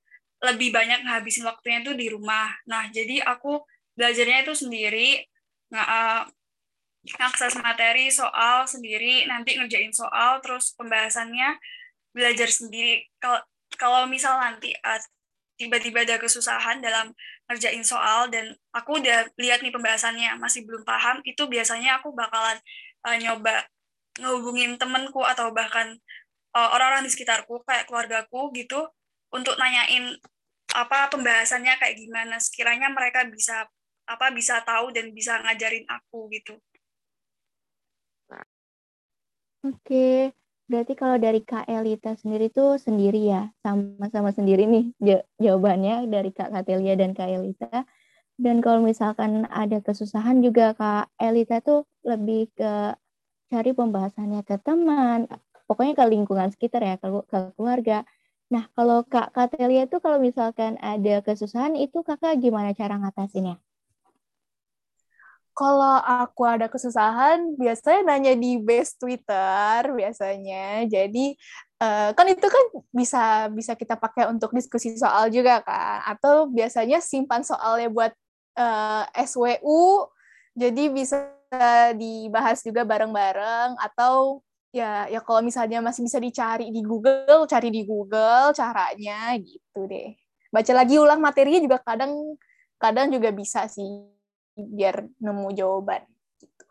lebih 0.41 0.71
banyak 0.73 1.05
ngabisin 1.05 1.45
waktunya 1.45 1.85
itu 1.85 1.93
di 1.93 2.09
rumah. 2.09 2.49
Nah, 2.65 2.89
jadi 2.89 3.21
aku 3.21 3.61
belajarnya 3.93 4.49
itu 4.49 4.55
sendiri, 4.57 5.29
nggak 5.69 5.89
uh, 5.89 6.25
ngakses 7.21 7.61
materi 7.61 8.09
soal 8.09 8.65
sendiri, 8.65 9.29
nanti 9.29 9.61
ngerjain 9.61 9.93
soal, 9.93 10.41
terus 10.41 10.73
pembahasannya 10.81 11.61
belajar 12.17 12.49
sendiri. 12.49 13.05
Kalau 13.77 14.09
misal 14.09 14.41
nanti 14.41 14.73
uh, 14.81 15.01
tiba-tiba 15.61 16.09
ada 16.09 16.17
kesusahan 16.17 16.81
dalam 16.81 17.13
ngerjain 17.53 17.85
soal 17.85 18.33
dan 18.33 18.57
aku 18.73 18.97
udah 18.97 19.29
lihat 19.37 19.61
nih 19.61 19.69
pembahasannya 19.69 20.41
masih 20.41 20.65
belum 20.65 20.89
paham, 20.89 21.21
itu 21.29 21.45
biasanya 21.45 22.01
aku 22.01 22.17
bakalan 22.17 22.57
uh, 23.05 23.17
nyoba 23.21 23.69
ngehubungin 24.17 24.81
temenku 24.81 25.21
atau 25.21 25.53
bahkan 25.53 26.01
uh, 26.57 26.69
orang-orang 26.73 27.05
di 27.05 27.13
sekitarku 27.13 27.61
kayak 27.69 27.85
keluargaku 27.85 28.49
gitu 28.57 28.89
untuk 29.29 29.61
nanyain 29.61 30.17
apa 30.73 31.13
pembahasannya 31.13 31.77
kayak 31.77 31.99
gimana 31.99 32.41
sekiranya 32.41 32.89
mereka 32.89 33.27
bisa 33.29 33.69
apa 34.09 34.33
bisa 34.33 34.65
tahu 34.65 34.91
dan 34.91 35.13
bisa 35.13 35.39
ngajarin 35.45 35.85
aku 35.87 36.31
gitu. 36.33 36.57
Oke, 39.61 40.33
berarti 40.71 40.95
kalau 40.95 41.19
dari 41.19 41.43
Kak 41.43 41.67
Elita 41.67 42.15
sendiri 42.15 42.47
tuh 42.55 42.79
sendiri 42.79 43.27
ya, 43.27 43.51
sama-sama 43.67 44.31
sendiri 44.31 44.71
nih 44.71 44.95
jawabannya 45.43 46.07
dari 46.07 46.31
Kak 46.31 46.55
Katelia 46.55 46.95
dan 46.95 47.11
Kak 47.19 47.27
Elita. 47.27 47.83
Dan 48.41 48.63
kalau 48.65 48.81
misalkan 48.81 49.45
ada 49.51 49.83
kesusahan 49.83 50.41
juga 50.41 50.73
Kak 50.79 51.11
Elita 51.19 51.59
tuh 51.61 51.85
lebih 52.07 52.49
ke 52.55 52.95
cari 53.51 53.71
pembahasannya 53.75 54.47
ke 54.47 54.63
teman, 54.63 55.27
pokoknya 55.67 55.99
ke 55.99 56.05
lingkungan 56.07 56.49
sekitar 56.55 56.81
ya, 56.87 56.97
ke, 57.03 57.07
ke 57.27 57.39
keluarga. 57.59 58.07
Nah, 58.55 58.71
kalau 58.79 59.03
Kak 59.07 59.35
Katelia 59.35 59.91
itu 59.91 59.99
kalau 59.99 60.23
misalkan 60.23 60.79
ada 60.79 61.21
kesusahan, 61.27 61.75
itu 61.75 62.01
kakak 62.07 62.39
gimana 62.39 62.71
cara 62.75 62.95
ngatasinnya? 62.99 63.59
Kalau 65.61 66.01
aku 66.01 66.49
ada 66.49 66.73
kesusahan, 66.73 67.53
biasanya 67.61 68.01
nanya 68.09 68.33
di 68.33 68.57
base 68.57 68.97
Twitter 68.97 69.93
biasanya. 69.93 70.89
Jadi 70.89 71.37
uh, 71.85 72.17
kan 72.17 72.27
itu 72.33 72.49
kan 72.49 72.65
bisa 72.89 73.53
bisa 73.53 73.77
kita 73.77 74.01
pakai 74.01 74.33
untuk 74.33 74.57
diskusi 74.57 74.97
soal 74.97 75.29
juga 75.29 75.61
kan. 75.61 76.01
Atau 76.17 76.49
biasanya 76.49 77.05
simpan 77.05 77.45
soalnya 77.45 77.93
buat 77.93 78.13
uh, 78.57 79.05
eh, 79.13 79.29
SWU. 79.29 80.09
Jadi 80.57 80.89
bisa 80.89 81.29
dibahas 81.93 82.63
juga 82.65 82.87
bareng-bareng 82.87 83.75
atau 83.77 84.41
ya 84.71 85.11
ya 85.11 85.19
kalau 85.21 85.43
misalnya 85.43 85.83
masih 85.85 86.09
bisa 86.09 86.17
dicari 86.17 86.73
di 86.73 86.81
Google, 86.81 87.45
cari 87.45 87.69
di 87.69 87.85
Google 87.85 88.57
caranya 88.57 89.37
gitu 89.37 89.85
deh. 89.85 90.17
Baca 90.49 90.73
lagi 90.73 90.97
ulang 90.97 91.21
materinya 91.21 91.61
juga 91.61 91.79
kadang 91.85 92.39
kadang 92.81 93.13
juga 93.13 93.29
bisa 93.35 93.69
sih 93.69 94.20
biar 94.69 95.09
nemu 95.21 95.49
jawaban 95.57 96.05
gitu. 96.41 96.65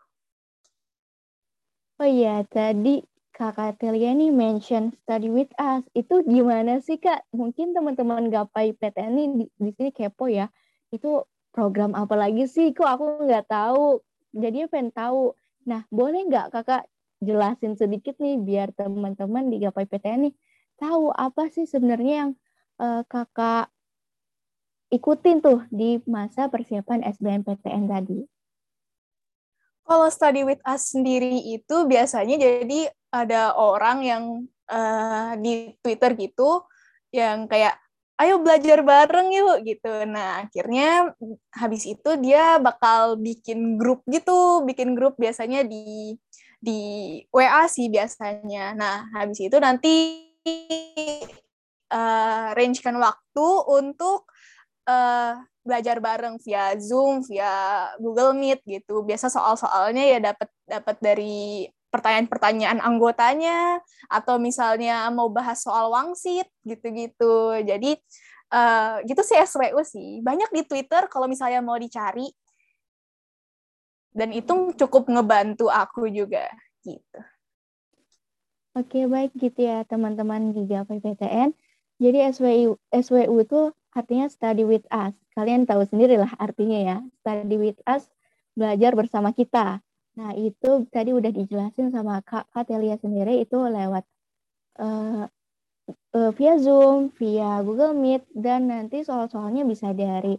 Oh 2.00 2.08
iya, 2.08 2.42
tadi 2.46 3.04
Kakak 3.30 3.80
Telia 3.80 4.12
nih 4.12 4.28
mention 4.28 4.92
study 5.00 5.32
with 5.32 5.52
us. 5.56 5.80
Itu 5.96 6.20
gimana 6.28 6.80
sih 6.84 7.00
Kak? 7.00 7.24
Mungkin 7.32 7.72
teman-teman 7.72 8.28
gapai 8.28 8.76
PTN 8.76 9.16
ini 9.16 9.24
di, 9.32 9.44
di 9.56 9.70
sini 9.72 9.90
kepo 9.94 10.28
ya. 10.28 10.52
Itu 10.92 11.24
program 11.48 11.96
apa 11.96 12.20
lagi 12.20 12.44
sih? 12.44 12.76
Kok 12.76 12.88
aku 12.88 13.04
nggak 13.24 13.48
tahu 13.48 14.04
jadinya 14.36 14.68
pengen 14.68 14.92
tahu. 14.92 15.32
Nah, 15.64 15.88
boleh 15.88 16.28
nggak 16.28 16.52
kakak 16.52 16.84
jelasin 17.20 17.76
sedikit 17.76 18.16
nih 18.16 18.40
biar 18.40 18.72
teman-teman 18.72 19.52
di 19.52 19.60
Gapai 19.60 19.84
PTN 19.84 20.32
nih 20.32 20.34
tahu 20.80 21.12
apa 21.12 21.52
sih 21.52 21.68
sebenarnya 21.68 22.14
yang 22.24 22.30
uh, 22.80 23.04
kakak 23.04 23.68
ikutin 24.90 25.38
tuh 25.38 25.64
di 25.70 26.02
masa 26.04 26.50
persiapan 26.50 27.06
SBMPTN 27.06 27.86
tadi? 27.86 28.20
Kalau 29.86 30.06
study 30.06 30.46
with 30.46 30.62
us 30.62 30.94
sendiri 30.94 31.42
itu 31.50 31.86
biasanya 31.86 32.38
jadi 32.38 32.90
ada 33.10 33.58
orang 33.58 33.98
yang 34.06 34.22
uh, 34.70 35.34
di 35.34 35.74
Twitter 35.82 36.14
gitu 36.14 36.62
yang 37.10 37.50
kayak 37.50 37.74
ayo 38.20 38.38
belajar 38.38 38.84
bareng 38.84 39.32
yuk 39.32 39.66
gitu. 39.66 39.90
Nah, 40.06 40.46
akhirnya 40.46 41.10
habis 41.56 41.88
itu 41.88 42.10
dia 42.20 42.60
bakal 42.60 43.16
bikin 43.16 43.80
grup 43.80 44.04
gitu, 44.06 44.62
bikin 44.62 44.92
grup 44.94 45.16
biasanya 45.16 45.64
di 45.64 46.14
di 46.60 46.78
WA 47.32 47.64
sih 47.66 47.88
biasanya. 47.88 48.76
Nah, 48.76 49.08
habis 49.16 49.40
itu 49.40 49.56
nanti 49.56 49.94
uh, 51.90 52.52
rangekan 52.52 53.00
waktu 53.00 53.48
untuk 53.72 54.28
uh, 54.90 55.38
belajar 55.62 56.02
bareng 56.02 56.40
via 56.42 56.74
Zoom, 56.82 57.22
via 57.22 57.86
Google 58.02 58.34
Meet 58.34 58.60
gitu. 58.66 59.06
Biasa 59.06 59.30
soal-soalnya 59.30 60.04
ya 60.04 60.18
dapat 60.32 60.48
dapat 60.66 60.96
dari 60.98 61.70
pertanyaan-pertanyaan 61.90 62.78
anggotanya 62.78 63.82
atau 64.06 64.38
misalnya 64.38 65.10
mau 65.10 65.26
bahas 65.30 65.62
soal 65.62 65.90
wangsit 65.90 66.46
gitu-gitu. 66.62 67.60
Jadi 67.66 67.98
uh, 68.54 69.02
gitu 69.06 69.22
sih 69.22 69.38
SWU 69.38 69.82
sih. 69.82 70.22
Banyak 70.22 70.50
di 70.54 70.62
Twitter 70.66 71.06
kalau 71.10 71.26
misalnya 71.26 71.62
mau 71.62 71.78
dicari. 71.78 72.30
Dan 74.10 74.34
itu 74.34 74.74
cukup 74.74 75.06
ngebantu 75.06 75.70
aku 75.70 76.10
juga 76.10 76.50
gitu. 76.82 77.20
Oke, 78.74 79.06
baik 79.06 79.34
gitu 79.38 79.66
ya 79.66 79.82
teman-teman 79.86 80.54
Giga 80.54 80.82
PPTN. 80.86 81.54
Jadi 82.00 82.18
SWU 82.32 82.78
SWU 82.90 83.34
itu 83.42 83.60
artinya 83.94 84.26
study 84.30 84.62
with 84.66 84.86
us. 84.90 85.14
Kalian 85.34 85.66
tahu 85.66 85.86
sendiri 85.86 86.18
lah 86.18 86.30
artinya 86.38 86.78
ya. 86.78 86.96
Study 87.22 87.56
with 87.56 87.80
us 87.86 88.06
belajar 88.54 88.94
bersama 88.94 89.30
kita. 89.34 89.82
Nah, 90.18 90.34
itu 90.34 90.84
tadi 90.90 91.14
udah 91.14 91.30
dijelasin 91.30 91.94
sama 91.94 92.20
Kak 92.26 92.50
Katelia 92.50 92.98
sendiri 92.98 93.40
itu 93.40 93.56
lewat 93.56 94.04
uh, 94.82 95.24
uh, 96.18 96.30
via 96.34 96.54
Zoom, 96.58 97.14
via 97.14 97.62
Google 97.62 97.94
Meet, 97.94 98.26
dan 98.34 98.68
nanti 98.68 99.06
soal-soalnya 99.06 99.62
bisa 99.62 99.94
dari 99.94 100.34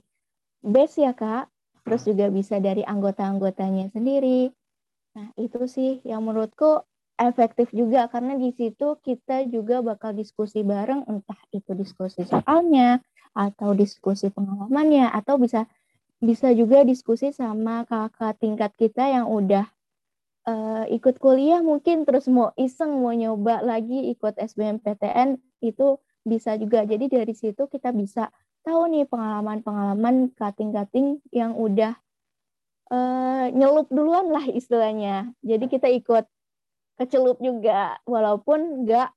base 0.62 1.02
ya 1.02 1.16
Kak, 1.16 1.48
terus 1.88 2.06
juga 2.06 2.28
bisa 2.30 2.60
dari 2.60 2.84
anggota-anggotanya 2.84 3.90
sendiri. 3.96 4.52
Nah, 5.18 5.28
itu 5.40 5.66
sih 5.66 6.00
yang 6.06 6.24
menurutku 6.24 6.84
efektif 7.22 7.70
juga 7.70 8.10
karena 8.10 8.34
di 8.34 8.50
situ 8.56 8.98
kita 8.98 9.46
juga 9.46 9.86
bakal 9.86 10.18
diskusi 10.18 10.66
bareng 10.66 11.06
entah 11.06 11.38
itu 11.54 11.78
diskusi 11.78 12.26
soalnya 12.26 12.98
atau 13.32 13.72
diskusi 13.72 14.28
pengalamannya 14.32 15.08
atau 15.12 15.40
bisa 15.40 15.68
bisa 16.22 16.54
juga 16.54 16.86
diskusi 16.86 17.34
sama 17.34 17.88
kakak 17.90 18.38
tingkat 18.38 18.72
kita 18.78 19.10
yang 19.10 19.26
udah 19.26 19.66
uh, 20.46 20.86
ikut 20.90 21.18
kuliah 21.18 21.66
mungkin 21.66 22.06
terus 22.06 22.30
mau 22.30 22.54
iseng 22.58 23.02
mau 23.02 23.14
nyoba 23.14 23.66
lagi 23.66 24.14
ikut 24.14 24.38
SBMPTN 24.38 25.42
itu 25.66 25.98
bisa 26.22 26.54
juga. 26.58 26.86
Jadi 26.86 27.10
dari 27.10 27.34
situ 27.34 27.66
kita 27.66 27.90
bisa 27.90 28.30
tahu 28.62 28.86
nih 28.94 29.10
pengalaman-pengalaman 29.10 30.30
kating-kating 30.38 31.18
yang 31.34 31.58
udah 31.58 31.98
uh, 32.94 33.50
nyelup 33.50 33.90
duluan 33.90 34.30
lah 34.30 34.46
istilahnya. 34.46 35.34
Jadi 35.42 35.66
kita 35.66 35.90
ikut 35.90 36.26
kecelup 37.02 37.42
juga 37.42 37.98
walaupun 38.06 38.86
nggak 38.86 39.10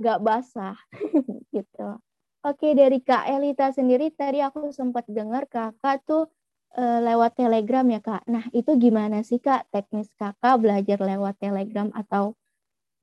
nggak 0.00 0.18
basah 0.20 0.76
gitu. 1.56 1.96
Oke 2.40 2.72
dari 2.72 3.04
Kak 3.04 3.28
Elita 3.28 3.68
sendiri 3.68 4.08
tadi 4.16 4.40
aku 4.40 4.72
sempat 4.72 5.04
dengar 5.04 5.44
kakak 5.44 6.00
tuh 6.08 6.24
e, 6.72 6.80
lewat 6.80 7.36
Telegram 7.36 7.84
ya 7.84 8.00
kak. 8.00 8.24
Nah 8.32 8.48
itu 8.56 8.80
gimana 8.80 9.20
sih 9.20 9.36
kak 9.36 9.68
teknis 9.68 10.08
kakak 10.16 10.56
belajar 10.56 10.96
lewat 11.04 11.36
Telegram 11.36 11.92
atau 11.92 12.32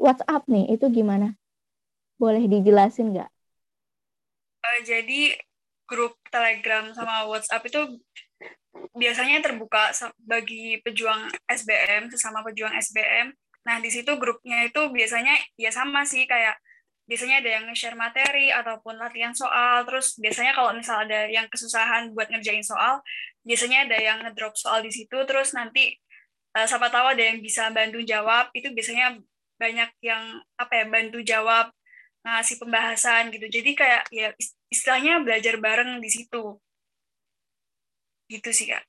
WhatsApp 0.01 0.41
nih 0.49 0.73
itu 0.73 0.89
gimana? 0.89 1.37
Boleh 2.17 2.49
dijelasin 2.49 3.13
nggak? 3.13 3.29
Uh, 4.65 4.79
jadi 4.81 5.37
grup 5.85 6.17
Telegram 6.33 6.89
sama 6.97 7.29
WhatsApp 7.29 7.61
itu 7.69 8.01
biasanya 8.97 9.45
terbuka 9.45 9.93
bagi 10.25 10.81
pejuang 10.81 11.29
SBM 11.45 12.09
sesama 12.09 12.41
pejuang 12.41 12.73
SBM. 12.73 13.33
Nah 13.69 13.77
di 13.81 13.89
situ 13.93 14.17
grupnya 14.17 14.65
itu 14.65 14.89
biasanya 14.89 15.33
ya 15.61 15.69
sama 15.69 16.05
sih 16.09 16.25
kayak 16.25 16.57
biasanya 17.07 17.39
ada 17.39 17.49
yang 17.49 17.63
nge-share 17.71 17.95
materi 17.95 18.51
ataupun 18.51 18.99
latihan 18.99 19.31
soal. 19.31 19.87
Terus 19.87 20.19
biasanya 20.19 20.51
kalau 20.51 20.75
misal 20.75 21.07
ada 21.07 21.25
yang 21.31 21.47
kesusahan 21.47 22.11
buat 22.11 22.27
ngerjain 22.27 22.61
soal 22.61 22.99
biasanya 23.47 23.87
ada 23.87 23.97
yang 23.97 24.17
ngedrop 24.27 24.59
soal 24.59 24.83
di 24.83 24.91
situ. 24.91 25.15
Terus 25.23 25.55
nanti 25.55 25.95
uh, 26.53 26.67
siapa 26.67 26.91
tahu 26.91 27.15
ada 27.15 27.23
yang 27.23 27.39
bisa 27.39 27.71
bantu 27.71 28.03
jawab. 28.03 28.51
Itu 28.51 28.75
biasanya 28.75 29.15
banyak 29.57 29.89
yang 30.03 30.43
apa 30.59 30.73
ya 30.83 30.85
bantu 30.85 31.23
jawab 31.23 31.71
ngasih 32.27 32.59
pembahasan 32.59 33.31
gitu. 33.31 33.47
Jadi 33.47 33.71
kayak 33.71 34.03
ya 34.11 34.35
istilahnya 34.67 35.23
belajar 35.23 35.55
bareng 35.63 36.03
di 36.03 36.09
situ. 36.11 36.59
Gitu 38.27 38.51
sih 38.51 38.67
kak. 38.67 38.83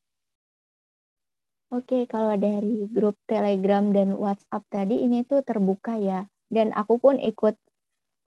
Oke, 1.69 2.09
kalau 2.09 2.33
dari 2.41 2.89
grup 2.89 3.15
Telegram 3.29 3.93
dan 3.93 4.17
WhatsApp 4.17 4.65
tadi 4.73 5.05
ini 5.05 5.23
tuh 5.23 5.45
terbuka 5.45 6.01
ya. 6.01 6.25
Dan 6.49 6.73
aku 6.73 6.97
pun 6.97 7.21
ikut 7.21 7.61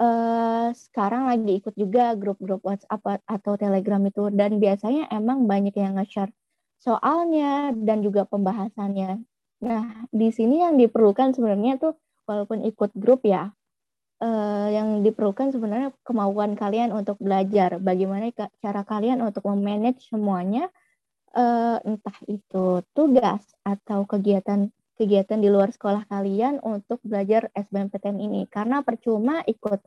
uh, 0.01 0.67
sekarang 0.73 1.29
lagi 1.29 1.61
ikut 1.61 1.77
juga 1.77 2.17
grup-grup 2.17 2.65
WhatsApp 2.65 3.21
atau 3.29 3.53
Telegram 3.55 4.01
itu 4.01 4.33
dan 4.33 4.57
biasanya 4.57 5.07
emang 5.13 5.45
banyak 5.45 5.77
yang 5.77 6.01
nge-share 6.01 6.33
soalnya 6.81 7.69
dan 7.77 8.01
juga 8.01 8.25
pembahasannya. 8.25 9.21
Nah, 9.61 9.83
di 10.09 10.33
sini 10.33 10.65
yang 10.65 10.81
diperlukan 10.81 11.37
sebenarnya 11.37 11.77
tuh 11.77 11.93
walaupun 12.25 12.65
ikut 12.65 12.97
grup 12.97 13.21
ya, 13.21 13.53
uh, 14.21 14.67
yang 14.73 15.05
diperlukan 15.05 15.53
sebenarnya 15.53 15.93
kemauan 16.01 16.57
kalian 16.57 16.89
untuk 16.89 17.21
belajar. 17.21 17.77
Bagaimana 17.77 18.33
cara 18.33 18.81
kalian 18.81 19.21
untuk 19.21 19.45
memanage 19.45 20.09
semuanya, 20.09 20.73
uh, 21.37 21.77
entah 21.85 22.17
itu 22.25 22.81
tugas 22.97 23.45
atau 23.61 24.09
kegiatan 24.09 24.73
kegiatan 25.01 25.41
di 25.41 25.49
luar 25.49 25.73
sekolah 25.73 26.05
kalian 26.05 26.61
untuk 26.61 27.01
belajar 27.01 27.49
SBMPTN 27.57 28.21
ini 28.21 28.45
karena 28.45 28.85
percuma 28.85 29.41
ikut 29.49 29.81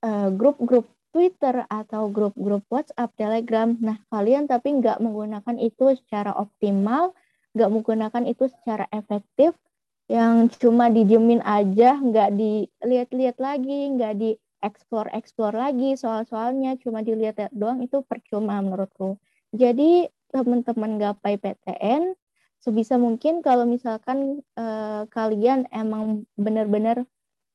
eh, 0.00 0.28
grup-grup 0.32 0.88
uh, 0.88 0.96
Twitter 1.10 1.66
atau 1.66 2.06
grup-grup 2.08 2.62
WhatsApp, 2.70 3.10
Telegram. 3.18 3.74
Nah, 3.82 3.98
kalian 4.14 4.46
tapi 4.46 4.78
nggak 4.78 5.02
menggunakan 5.02 5.58
itu 5.58 5.98
secara 5.98 6.30
optimal, 6.38 7.12
nggak 7.52 7.70
menggunakan 7.70 8.24
itu 8.30 8.46
secara 8.46 8.86
efektif, 8.94 9.58
yang 10.06 10.46
cuma 10.54 10.86
dijemin 10.90 11.42
aja, 11.42 11.98
nggak 11.98 12.30
dilihat-lihat 12.34 13.36
lagi, 13.42 13.90
nggak 13.94 14.14
di 14.18 14.30
explore-explore 14.62 15.54
lagi 15.54 15.98
soal-soalnya, 15.98 16.78
cuma 16.78 17.02
dilihat 17.02 17.50
doang 17.50 17.82
itu 17.82 18.06
percuma 18.06 18.62
menurutku. 18.62 19.18
Jadi 19.50 20.06
teman-teman 20.30 20.98
gapai 20.98 21.42
PTN 21.42 22.14
sebisa 22.60 23.00
mungkin 23.00 23.40
kalau 23.40 23.64
misalkan 23.64 24.44
uh, 24.56 25.08
kalian 25.08 25.64
emang 25.72 26.28
benar-benar 26.36 27.04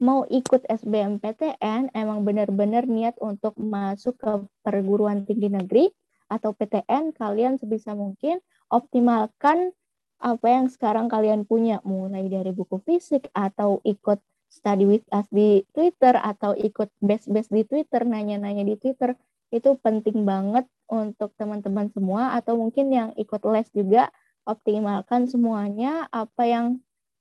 mau 0.01 0.27
ikut 0.27 0.67
SBMPTN, 0.67 1.95
emang 1.95 2.27
benar-benar 2.27 2.83
niat 2.83 3.15
untuk 3.23 3.55
masuk 3.55 4.19
ke 4.19 4.31
perguruan 4.59 5.23
tinggi 5.23 5.47
negeri 5.47 5.87
atau 6.27 6.51
PTN, 6.51 7.15
kalian 7.15 7.55
sebisa 7.55 7.95
mungkin 7.95 8.43
optimalkan 8.67 9.71
apa 10.19 10.47
yang 10.47 10.67
sekarang 10.67 11.07
kalian 11.07 11.47
punya, 11.47 11.79
mulai 11.87 12.27
dari 12.27 12.51
buku 12.51 12.81
fisik 12.83 13.29
atau 13.31 13.79
ikut 13.87 14.19
study 14.51 14.87
with 14.87 15.05
us 15.11 15.27
di 15.31 15.63
Twitter 15.71 16.15
atau 16.15 16.55
ikut 16.55 16.91
best-best 16.99 17.51
di 17.51 17.63
Twitter, 17.63 18.03
nanya-nanya 18.03 18.63
di 18.67 18.75
Twitter, 18.79 19.15
itu 19.53 19.77
penting 19.79 20.27
banget 20.27 20.65
untuk 20.91 21.31
teman-teman 21.39 21.87
semua 21.93 22.35
atau 22.35 22.59
mungkin 22.59 22.91
yang 22.91 23.09
ikut 23.15 23.41
les 23.47 23.67
juga 23.71 24.11
optimalkan 24.45 25.25
semuanya 25.25 26.05
apa 26.13 26.43
yang 26.45 26.65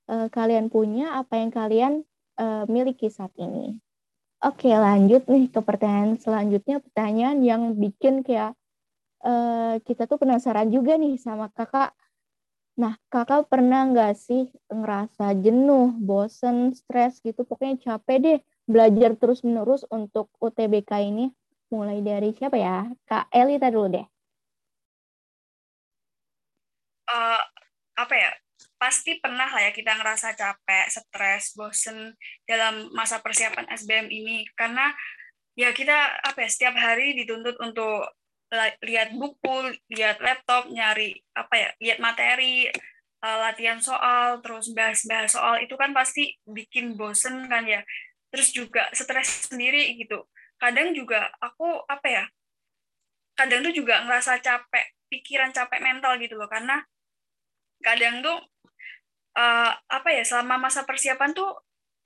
uh, 0.07 0.29
kalian 0.29 0.69
punya, 0.69 1.17
apa 1.19 1.41
yang 1.41 1.51
kalian 1.51 1.93
uh, 2.37 2.63
miliki 2.69 3.09
saat 3.09 3.33
ini. 3.35 3.81
Oke, 4.45 4.69
lanjut 4.69 5.25
nih 5.25 5.49
ke 5.49 5.59
pertanyaan 5.63 6.21
selanjutnya, 6.21 6.77
pertanyaan 6.77 7.41
yang 7.41 7.73
bikin 7.73 8.21
kayak 8.21 8.53
uh, 9.25 9.81
kita 9.81 10.05
tuh 10.05 10.21
penasaran 10.21 10.69
juga 10.69 11.01
nih 11.01 11.17
sama 11.17 11.49
kakak. 11.49 11.97
Nah, 12.77 12.99
kakak 13.09 13.47
pernah 13.49 13.87
nggak 13.89 14.13
sih 14.13 14.51
ngerasa 14.69 15.33
jenuh, 15.39 15.95
bosen, 15.97 16.75
stres 16.75 17.23
gitu, 17.23 17.41
pokoknya 17.47 17.79
capek 17.81 18.17
deh 18.21 18.39
belajar 18.69 19.15
terus-menerus 19.17 19.87
untuk 19.89 20.29
UTBK 20.37 20.91
ini? 21.09 21.31
Mulai 21.73 22.03
dari 22.05 22.29
siapa 22.35 22.59
ya? 22.59 22.85
Kak 23.09 23.33
Elita 23.33 23.71
dulu 23.73 23.97
deh. 23.97 24.05
Uh, 27.09 27.41
apa 27.95 28.15
ya 28.15 28.31
pasti 28.75 29.17
pernah 29.23 29.47
lah 29.47 29.67
ya 29.67 29.71
kita 29.71 29.95
ngerasa 29.95 30.35
capek, 30.35 30.85
stres, 30.91 31.55
bosen 31.55 32.13
dalam 32.43 32.91
masa 32.91 33.23
persiapan 33.23 33.67
SBM 33.71 34.07
ini 34.11 34.43
karena 34.55 34.91
ya 35.55 35.71
kita 35.71 36.19
apa 36.21 36.43
ya 36.43 36.49
setiap 36.51 36.75
hari 36.75 37.15
dituntut 37.15 37.55
untuk 37.63 38.11
lihat 38.83 39.11
buku, 39.15 39.75
lihat 39.91 40.21
laptop, 40.21 40.69
nyari 40.71 41.17
apa 41.35 41.55
ya, 41.55 41.69
lihat 41.81 41.99
materi, 41.99 42.69
uh, 43.23 43.37
latihan 43.41 43.81
soal, 43.81 44.39
terus 44.39 44.71
bahas-bahas 44.71 45.33
soal 45.33 45.59
itu 45.59 45.75
kan 45.75 45.91
pasti 45.91 46.37
bikin 46.47 46.95
bosen 46.95 47.49
kan 47.51 47.65
ya. 47.67 47.81
Terus 48.31 48.51
juga 48.51 48.87
stres 48.95 49.49
sendiri 49.51 49.95
gitu. 49.99 50.23
Kadang 50.59 50.95
juga 50.95 51.31
aku 51.41 51.83
apa 51.89 52.07
ya? 52.07 52.25
Kadang 53.35 53.67
tuh 53.67 53.73
juga 53.75 54.03
ngerasa 54.07 54.39
capek, 54.39 54.85
pikiran 55.11 55.51
capek 55.51 55.79
mental 55.83 56.15
gitu 56.21 56.39
loh 56.39 56.47
karena 56.47 56.79
kadang 57.85 58.25
tuh 58.25 58.41
uh, 59.37 59.71
apa 59.77 60.09
ya 60.09 60.25
selama 60.25 60.57
masa 60.57 60.81
persiapan 60.81 61.37
tuh 61.37 61.53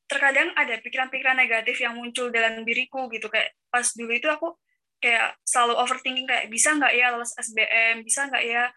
terkadang 0.10 0.52
ada 0.58 0.82
pikiran-pikiran 0.82 1.38
negatif 1.38 1.80
yang 1.80 1.96
muncul 1.96 2.34
dalam 2.34 2.66
diriku 2.66 3.08
gitu. 3.14 3.30
Kayak 3.32 3.56
pas 3.72 3.86
dulu 3.96 4.12
itu 4.12 4.28
aku 4.28 4.58
kayak 5.00 5.38
selalu 5.48 5.80
overthinking 5.80 6.28
kayak 6.28 6.52
bisa 6.52 6.76
nggak 6.76 6.92
ya 6.92 7.16
lolos 7.16 7.32
SBM 7.40 8.04
bisa 8.04 8.28
nggak 8.28 8.44
ya 8.44 8.68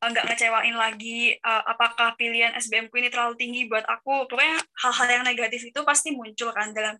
eh, 0.00 0.08
nggak 0.08 0.24
ngecewain 0.32 0.72
lagi 0.72 1.36
uh, 1.44 1.62
apakah 1.68 2.16
pilihan 2.16 2.56
SBM 2.56 2.88
ku 2.88 2.96
ini 2.96 3.12
terlalu 3.12 3.36
tinggi 3.36 3.68
buat 3.68 3.84
aku? 3.84 4.30
Pokoknya 4.30 4.56
hal-hal 4.86 5.08
yang 5.20 5.24
negatif 5.26 5.60
itu 5.68 5.80
pasti 5.84 6.14
muncul 6.16 6.54
kan 6.54 6.72
dalam 6.72 6.96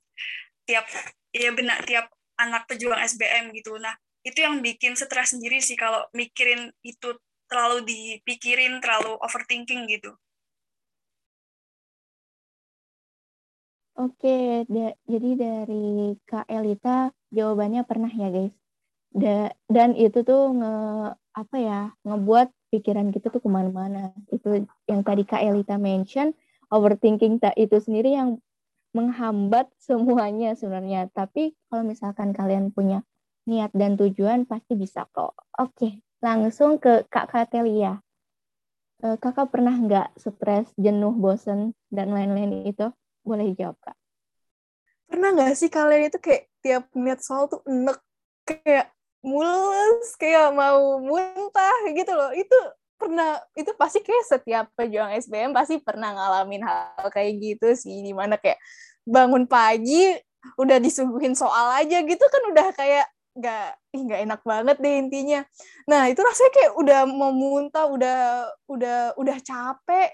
tiap 0.69 0.85
ya 1.33 1.49
benar 1.57 1.81
tiap 1.89 2.13
anak 2.37 2.67
pejuang 2.69 3.01
SBM 3.01 3.55
gitu. 3.57 3.79
Nah 3.81 3.95
itu 4.27 4.43
yang 4.43 4.61
bikin 4.61 4.99
stres 4.99 5.33
sendiri 5.33 5.63
sih 5.63 5.79
kalau 5.79 6.05
mikirin 6.13 6.69
itu 6.85 7.17
terlalu 7.49 7.79
dipikirin, 7.89 8.79
terlalu 8.85 9.17
overthinking 9.25 9.89
gitu. 9.91 10.13
Oke, 13.99 14.63
da 14.71 14.95
jadi 15.11 15.31
dari 15.35 16.15
Kak 16.23 16.47
Elita 16.47 17.11
jawabannya 17.35 17.83
pernah 17.83 18.07
ya 18.07 18.31
guys. 18.31 18.55
Da 19.11 19.51
dan 19.67 19.99
itu 19.99 20.23
tuh 20.23 20.55
nge 20.55 20.75
apa 21.35 21.57
ya 21.59 21.81
ngebuat 22.07 22.49
pikiran 22.71 23.11
kita 23.11 23.35
tuh 23.35 23.43
ke 23.43 23.51
mana-mana. 23.51 24.15
Itu 24.31 24.63
yang 24.87 25.03
tadi 25.03 25.27
Kak 25.27 25.43
Elita 25.43 25.83
mention 25.83 26.31
overthinking 26.71 27.43
itu 27.59 27.77
sendiri 27.83 28.15
yang 28.15 28.39
menghambat 28.95 29.67
semuanya 29.83 30.55
sebenarnya. 30.55 31.11
Tapi 31.11 31.59
kalau 31.67 31.83
misalkan 31.83 32.31
kalian 32.31 32.71
punya 32.71 33.03
niat 33.51 33.73
dan 33.75 33.99
tujuan 33.99 34.47
pasti 34.47 34.79
bisa 34.79 35.11
kok. 35.11 35.35
Oke, 35.59 36.07
langsung 36.19 36.77
ke 36.79 37.07
Kak 37.11 37.31
Katelia. 37.31 38.03
Uh, 38.99 39.15
kakak 39.15 39.55
pernah 39.55 39.79
nggak 39.79 40.11
stres, 40.19 40.67
jenuh, 40.75 41.15
bosen, 41.15 41.71
dan 41.87 42.11
lain-lain 42.11 42.67
itu? 42.67 42.91
Boleh 43.23 43.55
jawab, 43.55 43.79
Kak. 43.79 43.95
Pernah 45.07 45.39
nggak 45.39 45.55
sih 45.55 45.71
kalian 45.71 46.11
itu 46.11 46.19
kayak 46.19 46.51
tiap 46.59 46.91
ngeliat 46.91 47.23
soal 47.23 47.47
tuh 47.47 47.63
enek, 47.63 48.03
kayak 48.43 48.91
mules 49.23 50.15
kayak 50.15 50.55
mau 50.55 51.03
muntah 51.03 51.77
gitu 51.91 52.13
loh 52.15 52.31
itu 52.31 52.55
pernah 52.99 53.39
itu 53.55 53.71
pasti 53.79 54.03
kayak 54.03 54.25
setiap 54.27 54.67
pejuang 54.75 55.15
SBM 55.19 55.55
pasti 55.55 55.79
pernah 55.79 56.15
ngalamin 56.15 56.67
hal 56.67 57.07
kayak 57.11 57.39
gitu 57.39 57.75
sih 57.75 58.03
di 58.03 58.15
mana 58.15 58.39
kayak 58.39 58.59
bangun 59.07 59.47
pagi 59.47 60.19
udah 60.59 60.79
disuguhin 60.83 61.35
soal 61.35 61.75
aja 61.79 62.03
gitu 62.03 62.25
kan 62.27 62.43
udah 62.51 62.69
kayak 62.75 63.07
nggak 63.39 63.69
nggak 63.95 64.21
enak 64.27 64.41
banget 64.43 64.77
deh 64.83 64.95
intinya. 64.99 65.41
Nah 65.91 66.11
itu 66.11 66.21
rasanya 66.21 66.53
kayak 66.57 66.73
udah 66.81 67.01
mau 67.09 67.33
muntah 67.33 67.87
udah 67.89 68.19
udah 68.67 68.97
udah 69.17 69.37
capek. 69.43 70.11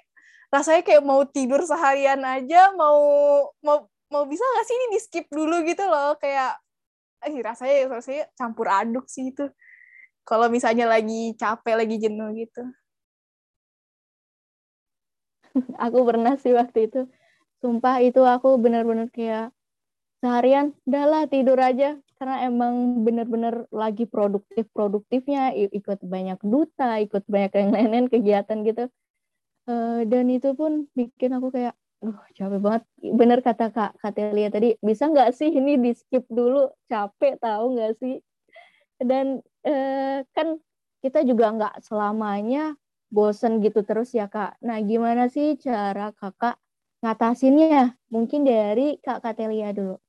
Rasanya 0.53 0.83
kayak 0.87 1.03
mau 1.03 1.25
tidur 1.27 1.61
seharian 1.67 2.23
aja 2.23 2.71
mau 2.77 2.99
mau 3.65 3.89
mau 4.13 4.25
bisa 4.29 4.45
nggak 4.45 4.67
sih 4.69 4.77
ini 4.79 4.87
di 4.95 4.99
skip 5.03 5.27
dulu 5.33 5.65
gitu 5.67 5.85
loh? 5.89 6.15
Kayak 6.23 6.61
eh, 7.25 7.35
rasanya 7.41 7.75
rasanya 7.91 8.25
campur 8.39 8.67
aduk 8.71 9.07
sih 9.09 9.33
itu. 9.33 9.49
Kalau 10.25 10.49
misalnya 10.49 10.89
lagi 10.89 11.37
capek 11.37 11.75
lagi 11.81 11.97
jenuh 12.01 12.31
gitu. 12.37 12.63
Aku 15.85 15.99
pernah 16.09 16.35
sih 16.41 16.53
waktu 16.57 16.89
itu. 16.91 17.01
Sumpah 17.65 17.97
itu 18.05 18.21
aku 18.21 18.61
bener-bener 18.61 19.09
kayak 19.09 19.49
seharian 20.21 20.77
udahlah 20.85 21.25
tidur 21.29 21.57
aja 21.57 21.97
karena 22.25 22.41
emang 22.49 23.05
bener-bener 23.05 23.69
lagi 23.69 24.09
produktif 24.09 24.65
produktifnya 24.73 25.53
ikut 25.53 26.01
banyak 26.01 26.41
duta 26.41 26.97
ikut 27.05 27.21
banyak 27.29 27.53
yang 27.53 27.69
lain-lain 27.69 28.09
kegiatan 28.09 28.65
gitu. 28.65 28.89
Uh, 29.69 30.09
dan 30.09 30.33
itu 30.33 30.57
pun 30.57 30.89
bikin 30.97 31.37
aku 31.37 31.53
kayak 31.53 31.77
uh 32.01 32.17
capek 32.33 32.65
banget. 32.65 32.83
Bener 33.13 33.45
kata 33.45 33.69
kak 33.69 34.01
Katelia 34.01 34.49
tadi 34.49 34.73
bisa 34.81 35.13
nggak 35.13 35.37
sih 35.37 35.53
ini 35.53 35.77
di 35.77 35.93
skip 35.93 36.25
dulu? 36.33 36.73
Capek 36.89 37.37
tahu 37.45 37.77
nggak 37.77 37.93
sih? 38.01 38.25
Dan 38.97 39.45
uh, 39.69 40.25
kan 40.33 40.57
kita 41.05 41.29
juga 41.29 41.53
nggak 41.53 41.85
selamanya 41.85 42.73
bosen 43.13 43.61
gitu 43.61 43.85
terus 43.85 44.17
ya 44.17 44.33
kak. 44.33 44.57
Nah 44.65 44.81
gimana 44.81 45.29
sih 45.29 45.61
cara 45.61 46.09
kakak 46.17 46.57
ngatasinnya? 47.05 48.01
Mungkin 48.09 48.49
dari 48.49 48.97
kak 49.05 49.21
Katelia 49.21 49.77
dulu 49.77 50.01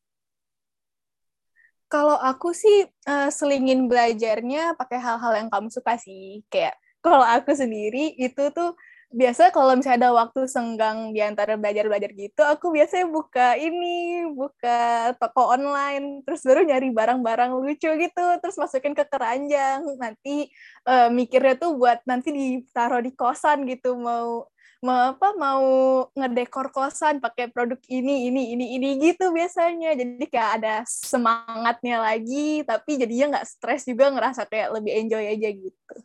kalau 1.91 2.17
aku 2.17 2.51
sih 2.51 2.89
uh, 3.07 3.29
selingin 3.29 3.85
belajarnya 3.85 4.73
pakai 4.75 4.97
hal-hal 4.99 5.33
yang 5.37 5.49
kamu 5.53 5.69
suka 5.69 5.95
sih 6.01 6.41
kayak 6.49 6.75
kalau 7.05 7.21
aku 7.21 7.53
sendiri 7.53 8.17
itu 8.17 8.49
tuh 8.49 8.73
biasa 9.15 9.53
kalau 9.55 9.77
misalnya 9.79 10.09
ada 10.09 10.11
waktu 10.11 10.43
senggang 10.49 11.15
di 11.15 11.23
antara 11.23 11.55
belajar-belajar 11.55 12.11
gitu, 12.11 12.41
aku 12.43 12.75
biasanya 12.75 13.07
buka 13.07 13.55
ini, 13.55 14.27
buka 14.33 15.13
toko 15.15 15.55
online, 15.55 16.19
terus 16.27 16.43
baru 16.43 16.67
nyari 16.67 16.91
barang-barang 16.91 17.55
lucu 17.55 17.87
gitu, 17.95 18.25
terus 18.43 18.59
masukin 18.59 18.91
ke 18.91 19.07
keranjang. 19.07 19.87
Nanti 19.95 20.51
uh, 20.83 21.07
mikirnya 21.07 21.55
tuh 21.55 21.79
buat 21.79 22.03
nanti 22.03 22.35
ditaruh 22.35 22.99
di 22.99 23.15
kosan 23.15 23.63
gitu, 23.69 23.95
mau 23.95 24.51
apa 24.91 25.33
mau 25.39 25.65
ngedekor 26.13 26.69
kosan 26.69 27.17
pakai 27.17 27.49
produk 27.49 27.79
ini 27.89 28.29
ini 28.29 28.53
ini 28.53 28.65
ini 28.77 28.89
gitu 29.01 29.33
biasanya 29.33 29.97
jadi 29.97 30.25
kayak 30.29 30.51
ada 30.61 30.75
semangatnya 30.85 32.03
lagi 32.03 32.61
tapi 32.67 33.01
jadinya 33.01 33.39
nggak 33.39 33.47
stres 33.47 33.87
juga 33.87 34.13
ngerasa 34.13 34.45
kayak 34.45 34.75
lebih 34.77 34.93
enjoy 34.93 35.25
aja 35.25 35.49
gitu 35.49 35.95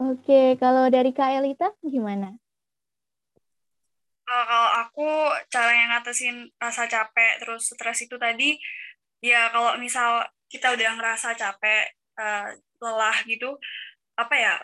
Oke, 0.00 0.56
kalau 0.56 0.88
dari 0.88 1.12
Kak 1.12 1.28
Elita 1.28 1.76
gimana? 1.84 2.32
Uh, 4.24 4.44
kalau 4.48 4.70
aku 4.80 5.08
cara 5.52 5.76
yang 5.76 5.92
ngatasin 5.92 6.48
rasa 6.56 6.88
capek 6.88 7.36
terus 7.36 7.68
stres 7.68 8.00
itu 8.00 8.16
tadi 8.16 8.56
ya 9.20 9.52
kalau 9.52 9.76
misal 9.76 10.24
kita 10.48 10.72
udah 10.72 10.96
ngerasa 10.96 11.36
capek 11.36 11.92
uh, 12.16 12.48
lelah 12.80 13.18
gitu 13.28 13.60
apa 14.16 14.34
ya 14.40 14.54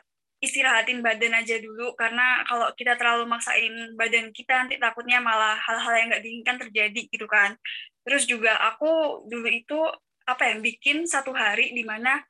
istirahatin 0.40 1.00
badan 1.00 1.32
aja 1.32 1.56
dulu 1.58 1.96
karena 1.96 2.44
kalau 2.44 2.68
kita 2.76 2.94
terlalu 3.00 3.24
maksain 3.24 3.72
badan 3.96 4.30
kita 4.36 4.64
nanti 4.64 4.76
takutnya 4.76 5.18
malah 5.18 5.56
hal-hal 5.56 5.94
yang 5.96 6.06
nggak 6.12 6.24
diinginkan 6.24 6.56
terjadi 6.60 7.00
gitu 7.08 7.24
kan 7.24 7.56
terus 8.04 8.28
juga 8.28 8.54
aku 8.68 9.24
dulu 9.26 9.48
itu 9.48 9.80
apa 10.26 10.42
ya 10.52 10.54
bikin 10.58 11.06
satu 11.06 11.32
hari 11.32 11.72
di 11.72 11.86
mana 11.86 12.20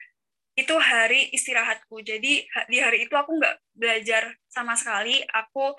itu 0.57 0.75
hari 0.81 1.29
istirahatku. 1.37 2.01
Jadi 2.01 2.49
di 2.73 2.79
hari 2.81 3.05
itu 3.05 3.13
aku 3.13 3.37
nggak 3.37 3.77
belajar 3.77 4.33
sama 4.49 4.73
sekali. 4.73 5.21
Aku 5.29 5.77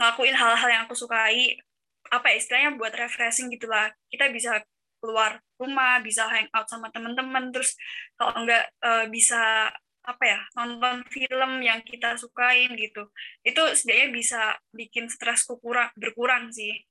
ngelakuin 0.00 0.32
hal-hal 0.32 0.68
yang 0.72 0.82
aku 0.88 0.96
sukai. 0.96 1.60
Apa 2.08 2.32
ya, 2.32 2.40
istilahnya 2.40 2.70
buat 2.80 2.96
refreshing 2.96 3.52
gitulah. 3.52 3.92
Kita 4.08 4.32
bisa 4.32 4.64
keluar 5.04 5.44
rumah, 5.60 6.00
bisa 6.00 6.24
hangout 6.24 6.64
sama 6.72 6.88
teman-teman. 6.88 7.52
Terus 7.52 7.76
kalau 8.16 8.48
nggak 8.48 8.64
uh, 8.80 9.06
bisa 9.12 9.68
apa 10.04 10.24
ya 10.24 10.40
nonton 10.56 11.04
film 11.08 11.64
yang 11.64 11.80
kita 11.80 12.16
sukain 12.20 12.76
gitu. 12.76 13.08
Itu 13.40 13.62
setidaknya 13.72 14.08
bisa 14.12 14.40
bikin 14.70 15.08
stresku 15.08 15.56
kurang 15.58 15.90
berkurang 15.96 16.52
sih. 16.52 16.84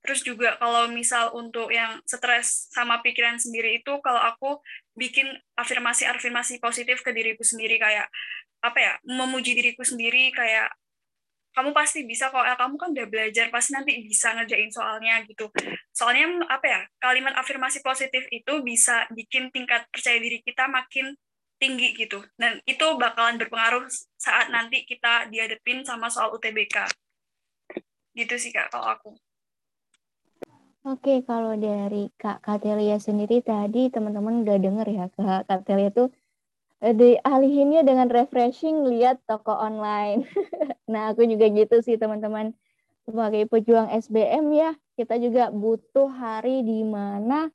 Terus 0.00 0.24
juga 0.24 0.56
kalau 0.56 0.88
misal 0.88 1.30
untuk 1.36 1.68
yang 1.70 2.00
stres 2.08 2.72
sama 2.72 3.04
pikiran 3.04 3.36
sendiri 3.36 3.84
itu 3.84 3.92
kalau 4.00 4.20
aku 4.20 4.58
bikin 4.96 5.28
afirmasi-afirmasi 5.60 6.58
positif 6.58 7.04
ke 7.04 7.12
diriku 7.12 7.44
sendiri 7.44 7.76
kayak 7.76 8.08
apa 8.60 8.78
ya 8.80 8.92
memuji 9.08 9.56
diriku 9.56 9.84
sendiri 9.84 10.32
kayak 10.32 10.72
kamu 11.50 11.74
pasti 11.74 12.06
bisa 12.06 12.30
kok 12.30 12.46
ya 12.46 12.54
kamu 12.54 12.78
kan 12.78 12.88
udah 12.94 13.06
belajar 13.10 13.46
pasti 13.50 13.74
nanti 13.74 13.98
bisa 14.06 14.30
ngerjain 14.38 14.70
soalnya 14.70 15.18
gitu 15.26 15.50
soalnya 15.90 16.46
apa 16.46 16.66
ya 16.66 16.80
kalimat 17.02 17.34
afirmasi 17.34 17.82
positif 17.82 18.22
itu 18.30 18.62
bisa 18.62 19.04
bikin 19.10 19.50
tingkat 19.50 19.82
percaya 19.90 20.22
diri 20.22 20.38
kita 20.46 20.70
makin 20.70 21.10
tinggi 21.60 21.92
gitu 21.92 22.24
dan 22.40 22.58
itu 22.64 22.96
bakalan 22.96 23.36
berpengaruh 23.36 23.84
saat 24.16 24.48
nanti 24.48 24.88
kita 24.88 25.28
dihadapin 25.28 25.84
sama 25.84 26.08
soal 26.08 26.32
UTBK 26.32 26.88
gitu 28.16 28.34
sih 28.40 28.50
kak 28.50 28.72
kalau 28.72 28.88
aku 28.88 29.12
Oke, 30.80 31.20
kalau 31.28 31.60
dari 31.60 32.08
Kak 32.16 32.40
Katelia 32.40 32.96
sendiri 32.96 33.44
tadi 33.44 33.92
teman-teman 33.92 34.48
udah 34.48 34.56
denger 34.56 34.86
ya 34.88 35.06
Kak 35.12 35.44
Katelia 35.44 35.92
tuh 35.92 36.08
eh, 36.80 36.96
dialihinnya 36.96 37.84
dengan 37.84 38.08
refreshing 38.08 38.88
lihat 38.88 39.20
toko 39.28 39.52
online. 39.52 40.24
nah, 40.92 41.12
aku 41.12 41.28
juga 41.28 41.52
gitu 41.52 41.84
sih 41.84 42.00
teman-teman. 42.00 42.56
Sebagai 43.04 43.44
pejuang 43.52 43.92
SBM 43.92 44.44
ya, 44.56 44.72
kita 44.96 45.20
juga 45.20 45.52
butuh 45.52 46.08
hari 46.08 46.64
di 46.64 46.80
mana 46.80 47.52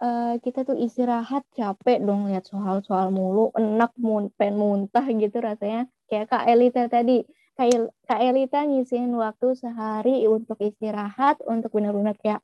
uh, 0.00 0.34
kita 0.40 0.64
tuh 0.68 0.76
istirahat 0.76 1.44
capek 1.56 2.02
dong 2.04 2.28
lihat 2.28 2.44
soal-soal 2.48 3.08
mulu, 3.12 3.52
enak 3.56 3.92
mun 3.96 4.28
pen 4.36 4.56
muntah 4.56 5.04
gitu 5.06 5.38
rasanya. 5.40 5.88
Kayak 6.06 6.26
Kak 6.30 6.44
Elita 6.46 6.86
tadi, 6.86 7.26
Kak 8.06 8.20
Elita 8.20 8.62
ngisiin 8.68 9.10
waktu 9.16 9.56
sehari 9.56 10.28
untuk 10.28 10.60
istirahat, 10.60 11.40
untuk 11.48 11.72
benar-benar 11.72 12.14
kayak, 12.20 12.40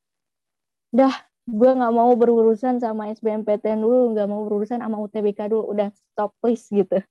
dah 0.90 1.14
gue 1.42 1.70
nggak 1.74 1.94
mau 1.94 2.12
berurusan 2.14 2.78
sama 2.78 3.10
SBMPTN 3.12 3.82
dulu, 3.82 4.14
nggak 4.16 4.28
mau 4.30 4.42
berurusan 4.46 4.80
sama 4.80 4.96
UTBK 5.02 5.50
dulu, 5.52 5.74
udah 5.74 5.90
stop 5.94 6.32
please 6.40 6.66
gitu. 6.72 7.02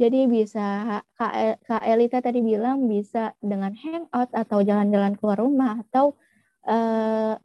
Jadi 0.00 0.24
bisa 0.24 0.98
Kak, 1.20 1.62
Kak 1.68 1.82
Elita 1.84 2.24
tadi 2.24 2.40
bilang 2.40 2.88
bisa 2.88 3.36
dengan 3.44 3.76
hangout 3.76 4.32
atau 4.32 4.64
jalan-jalan 4.64 5.14
keluar 5.20 5.38
rumah 5.38 5.84
atau 5.84 6.16
uh, 6.64 7.36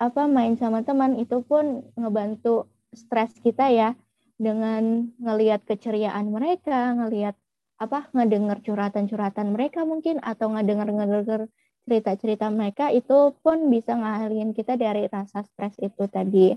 apa 0.00 0.24
main 0.24 0.56
sama 0.56 0.80
teman 0.80 1.20
itu 1.20 1.44
pun 1.44 1.84
ngebantu 1.92 2.64
stres 2.96 3.36
kita 3.44 3.68
ya 3.68 3.92
dengan 4.40 5.12
ngelihat 5.20 5.68
keceriaan 5.68 6.32
mereka, 6.32 6.96
ngelihat 6.96 7.36
apa 7.76 8.08
ngedengar 8.16 8.64
curhatan-curhatan 8.64 9.52
mereka 9.52 9.84
mungkin 9.84 10.16
atau 10.24 10.56
ngedengar 10.56 10.88
cerita-cerita 11.84 12.48
mereka 12.48 12.88
itu 12.88 13.36
pun 13.44 13.68
bisa 13.68 13.92
ngalihin 13.96 14.56
kita 14.56 14.80
dari 14.80 15.04
rasa 15.08 15.44
stres 15.44 15.76
itu 15.80 16.08
tadi. 16.08 16.56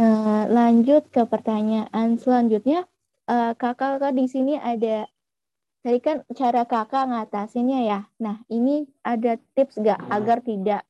Nah, 0.00 0.48
lanjut 0.48 1.12
ke 1.12 1.28
pertanyaan 1.28 2.16
selanjutnya. 2.16 2.88
Uh, 3.30 3.54
kakak, 3.54 4.02
kakak 4.02 4.12
di 4.18 4.26
sini 4.26 4.54
ada 4.58 5.06
tadi 5.86 5.98
kan 6.02 6.26
cara 6.34 6.66
kakak 6.66 7.04
ngatasinnya 7.10 7.80
ya. 7.86 8.00
Nah, 8.18 8.42
ini 8.50 8.88
ada 9.04 9.38
tips 9.54 9.78
gak 9.78 10.00
agar 10.10 10.42
tidak 10.42 10.82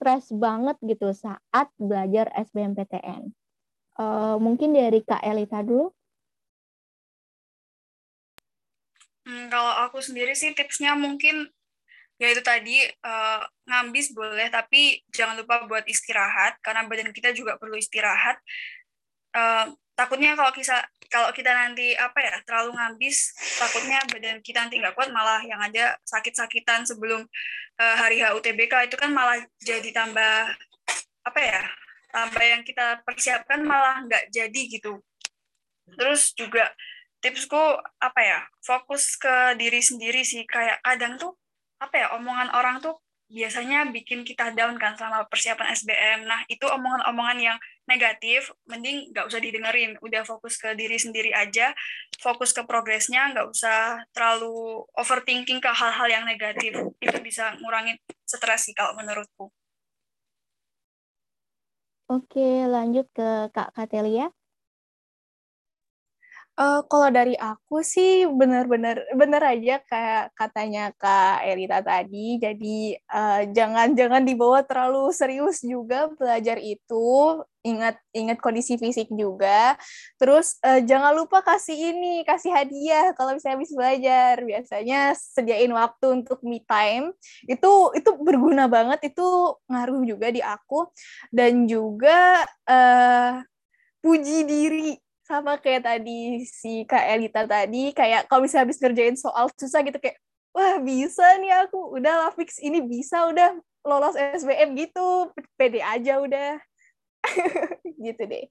stres 0.00 0.32
banget 0.32 0.80
gitu 0.80 1.12
saat 1.12 1.68
belajar 1.76 2.32
SBMPTN? 2.32 3.36
Uh, 4.00 4.40
mungkin 4.40 4.72
dari 4.72 5.04
Kak 5.04 5.20
Elita 5.20 5.60
dulu. 5.60 5.92
Hmm, 9.28 9.52
kalau 9.52 9.76
aku 9.84 10.00
sendiri 10.00 10.32
sih 10.32 10.56
tipsnya 10.56 10.96
mungkin 10.96 11.52
ya 12.16 12.32
itu 12.32 12.40
tadi 12.40 12.80
uh, 13.04 13.44
ngambis 13.68 14.16
boleh 14.16 14.48
tapi 14.48 15.04
jangan 15.12 15.36
lupa 15.36 15.68
buat 15.68 15.84
istirahat 15.84 16.56
karena 16.64 16.88
badan 16.88 17.12
kita 17.12 17.36
juga 17.36 17.60
perlu 17.60 17.76
istirahat. 17.76 18.40
Uh, 19.30 19.70
takutnya 19.94 20.34
kalau 20.34 20.50
kita 20.50 20.80
kalau 21.10 21.30
kita 21.34 21.50
nanti 21.52 21.92
apa 21.94 22.18
ya 22.18 22.34
terlalu 22.46 22.74
ngambis 22.74 23.34
takutnya 23.58 23.98
badan 24.10 24.38
kita 24.40 24.64
nanti 24.64 24.78
nggak 24.78 24.94
kuat 24.94 25.10
malah 25.10 25.42
yang 25.42 25.58
ada 25.58 25.98
sakit-sakitan 26.06 26.86
sebelum 26.86 27.26
uh, 27.78 27.96
hari 27.98 28.22
HUTBK 28.22 28.90
itu 28.90 28.96
kan 28.98 29.10
malah 29.14 29.38
jadi 29.62 29.90
tambah 29.90 30.54
apa 31.26 31.40
ya 31.42 31.62
tambah 32.10 32.42
yang 32.42 32.62
kita 32.66 33.02
persiapkan 33.06 33.62
malah 33.62 34.02
nggak 34.06 34.34
jadi 34.34 34.62
gitu. 34.66 34.98
Terus 35.94 36.34
juga 36.34 36.70
tipsku 37.22 37.58
apa 38.02 38.20
ya 38.22 38.40
fokus 38.62 39.14
ke 39.18 39.54
diri 39.58 39.78
sendiri 39.82 40.26
sih. 40.26 40.42
Kayak 40.46 40.82
kadang 40.82 41.18
tuh 41.18 41.32
apa 41.80 41.94
ya 41.96 42.06
omongan 42.18 42.50
orang 42.52 42.82
tuh 42.82 42.98
biasanya 43.30 43.86
bikin 43.94 44.26
kita 44.26 44.50
down 44.52 44.74
kan 44.76 44.98
selama 44.98 45.22
persiapan 45.30 45.70
SBM. 45.72 46.26
Nah, 46.26 46.42
itu 46.50 46.66
omongan-omongan 46.66 47.38
yang 47.38 47.58
negatif, 47.86 48.50
mending 48.66 49.14
nggak 49.14 49.30
usah 49.30 49.38
didengerin. 49.38 49.94
Udah 50.02 50.26
fokus 50.26 50.58
ke 50.58 50.74
diri 50.74 50.98
sendiri 50.98 51.30
aja, 51.30 51.70
fokus 52.18 52.50
ke 52.50 52.66
progresnya, 52.66 53.30
nggak 53.30 53.46
usah 53.46 54.02
terlalu 54.10 54.82
overthinking 54.98 55.62
ke 55.62 55.70
hal-hal 55.70 56.10
yang 56.10 56.24
negatif. 56.26 56.74
Itu 56.98 57.18
bisa 57.22 57.54
ngurangin 57.62 57.96
stres 58.26 58.66
sih 58.66 58.74
kalau 58.74 58.98
menurutku. 58.98 59.48
Oke, 62.10 62.66
lanjut 62.66 63.06
ke 63.14 63.54
Kak 63.54 63.70
Katelia. 63.78 64.34
Uh, 66.60 66.84
kalau 66.92 67.08
dari 67.08 67.32
aku 67.40 67.80
sih 67.80 68.28
benar-benar 68.28 69.00
benar 69.16 69.40
aja 69.48 69.80
kayak 69.80 70.36
katanya 70.36 70.92
Kak 71.00 71.40
Elita 71.48 71.80
tadi. 71.80 72.36
Jadi 72.36 73.00
uh, 73.08 73.48
jangan 73.48 73.96
jangan 73.96 74.28
dibawa 74.28 74.60
terlalu 74.68 75.08
serius 75.08 75.64
juga 75.64 76.12
belajar 76.12 76.60
itu. 76.60 77.40
Ingat 77.64 77.96
ingat 78.12 78.44
kondisi 78.44 78.76
fisik 78.76 79.08
juga. 79.08 79.72
Terus 80.20 80.60
uh, 80.60 80.84
jangan 80.84 81.16
lupa 81.16 81.40
kasih 81.40 81.96
ini, 81.96 82.28
kasih 82.28 82.52
hadiah 82.52 83.16
kalau 83.16 83.32
misalnya 83.32 83.56
habis 83.56 83.72
belajar. 83.72 84.34
Biasanya 84.44 85.00
sediain 85.16 85.72
waktu 85.72 86.06
untuk 86.12 86.44
me 86.44 86.60
time. 86.68 87.16
Itu 87.48 87.96
itu 87.96 88.20
berguna 88.20 88.68
banget, 88.68 89.16
itu 89.16 89.56
ngaruh 89.64 90.04
juga 90.04 90.28
di 90.28 90.44
aku 90.44 90.92
dan 91.32 91.64
juga 91.64 92.44
uh, 92.68 93.40
puji 94.04 94.44
diri 94.44 94.92
sama 95.30 95.54
kayak 95.62 95.86
tadi 95.86 96.42
si 96.42 96.82
Kak 96.82 97.06
Elita 97.06 97.46
tadi 97.46 97.94
kayak 97.94 98.26
kalau 98.26 98.42
misalnya 98.42 98.66
habis 98.66 98.82
ngerjain 98.82 99.14
soal 99.14 99.46
susah 99.54 99.86
gitu 99.86 100.02
kayak 100.02 100.18
wah 100.50 100.82
bisa 100.82 101.22
nih 101.38 101.54
aku 101.62 101.94
udah 101.94 102.26
lah 102.26 102.30
fix 102.34 102.58
ini 102.58 102.82
bisa 102.82 103.30
udah 103.30 103.54
lolos 103.86 104.18
SBM 104.18 104.74
gitu 104.74 105.30
pede 105.54 105.78
aja 105.86 106.18
udah 106.18 106.58
gitu 108.10 108.22
deh 108.26 108.50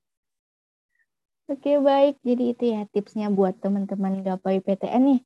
Oke 1.50 1.82
baik, 1.82 2.22
jadi 2.22 2.54
itu 2.54 2.64
ya 2.78 2.86
tipsnya 2.94 3.34
buat 3.34 3.58
teman-teman 3.58 4.22
gapai 4.22 4.62
PTN 4.62 5.02
nih. 5.02 5.22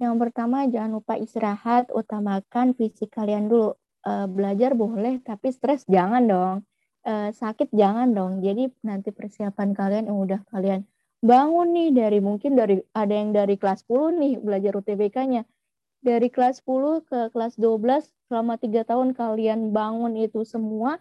Yang 0.00 0.14
pertama 0.16 0.64
jangan 0.64 0.96
lupa 0.96 1.20
istirahat, 1.20 1.92
utamakan 1.92 2.72
fisik 2.72 3.12
kalian 3.12 3.44
dulu. 3.44 3.76
E, 4.00 4.24
belajar 4.24 4.72
boleh, 4.72 5.20
tapi 5.20 5.52
stres 5.52 5.84
jangan 5.84 6.24
dong 6.24 6.56
uh, 7.06 7.30
sakit 7.32 7.72
jangan 7.72 8.12
dong. 8.12 8.40
Jadi 8.44 8.72
nanti 8.84 9.12
persiapan 9.14 9.76
kalian 9.76 10.04
yang 10.08 10.18
udah 10.18 10.40
kalian 10.50 10.84
bangun 11.20 11.76
nih 11.76 11.90
dari 11.92 12.18
mungkin 12.24 12.56
dari 12.56 12.80
ada 12.96 13.12
yang 13.12 13.36
dari 13.36 13.60
kelas 13.60 13.84
10 13.88 14.16
nih 14.20 14.32
belajar 14.40 14.72
UTBK-nya. 14.76 15.44
Dari 16.00 16.28
kelas 16.32 16.64
10 16.64 17.04
ke 17.04 17.20
kelas 17.36 17.60
12 17.60 18.08
selama 18.30 18.56
tiga 18.56 18.88
tahun 18.88 19.12
kalian 19.12 19.74
bangun 19.76 20.16
itu 20.16 20.48
semua 20.48 20.96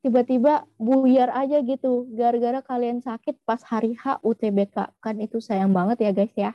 tiba-tiba 0.00 0.62
buyar 0.78 1.34
aja 1.34 1.58
gitu 1.66 2.06
gara-gara 2.14 2.62
kalian 2.62 3.02
sakit 3.02 3.34
pas 3.42 3.58
hari 3.66 3.98
H 3.98 4.22
UTBK 4.22 4.94
kan 5.02 5.16
itu 5.18 5.42
sayang 5.42 5.74
banget 5.74 5.98
ya 6.06 6.10
guys 6.14 6.34
ya 6.38 6.52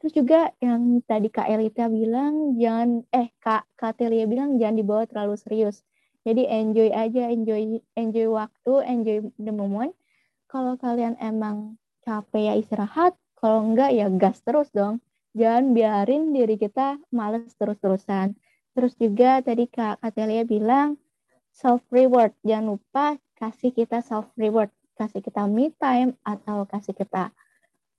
terus 0.00 0.16
juga 0.16 0.56
yang 0.64 1.04
tadi 1.04 1.28
Kak 1.28 1.52
Elita 1.52 1.92
bilang 1.92 2.56
jangan 2.56 3.04
eh 3.12 3.28
Kak 3.44 3.68
Katelia 3.76 4.24
bilang 4.24 4.56
jangan 4.56 4.76
dibawa 4.80 5.04
terlalu 5.04 5.36
serius 5.36 5.84
jadi 6.26 6.42
enjoy 6.50 6.90
aja, 6.90 7.30
enjoy 7.30 7.82
enjoy 7.94 8.26
waktu, 8.30 8.72
enjoy 8.84 9.18
the 9.38 9.54
moment. 9.54 9.94
Kalau 10.48 10.74
kalian 10.80 11.14
emang 11.20 11.76
capek 12.02 12.52
ya 12.52 12.54
istirahat, 12.56 13.14
kalau 13.38 13.62
enggak 13.68 13.94
ya 13.94 14.08
gas 14.10 14.40
terus 14.42 14.68
dong. 14.74 15.04
Jangan 15.36 15.76
biarin 15.76 16.34
diri 16.34 16.58
kita 16.58 16.98
males 17.14 17.52
terus-terusan. 17.60 18.34
Terus 18.74 18.96
juga 18.98 19.44
tadi 19.44 19.70
Kak 19.70 20.02
Katelia 20.02 20.42
bilang 20.42 20.98
self 21.54 21.84
reward. 21.92 22.34
Jangan 22.42 22.74
lupa 22.74 23.06
kasih 23.38 23.70
kita 23.70 24.02
self 24.02 24.26
reward, 24.34 24.72
kasih 24.98 25.22
kita 25.22 25.46
me 25.46 25.70
time 25.78 26.18
atau 26.26 26.66
kasih 26.66 26.96
kita 26.96 27.30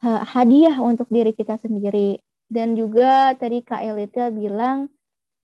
hadiah 0.03 0.79
untuk 0.79 1.07
diri 1.07 1.31
kita 1.31 1.59
sendiri. 1.59 2.19
Dan 2.49 2.73
juga 2.73 3.37
tadi 3.37 3.61
Kak 3.61 3.83
Elita 3.85 4.33
bilang 4.33 4.89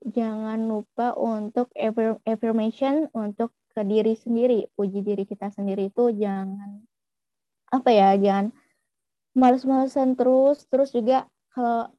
jangan 0.03 0.67
lupa 0.67 1.15
untuk 1.15 1.71
affirmation 2.27 3.07
untuk 3.15 3.55
ke 3.75 3.81
diri 3.83 4.15
sendiri, 4.15 4.71
puji 4.75 5.03
diri 5.03 5.27
kita 5.27 5.51
sendiri 5.51 5.91
itu 5.91 6.11
jangan 6.15 6.83
apa 7.71 7.89
ya, 7.91 8.15
jangan 8.15 8.55
males-malesan 9.35 10.15
terus, 10.15 10.63
terus 10.71 10.95
juga 10.95 11.27
kalau 11.51 11.91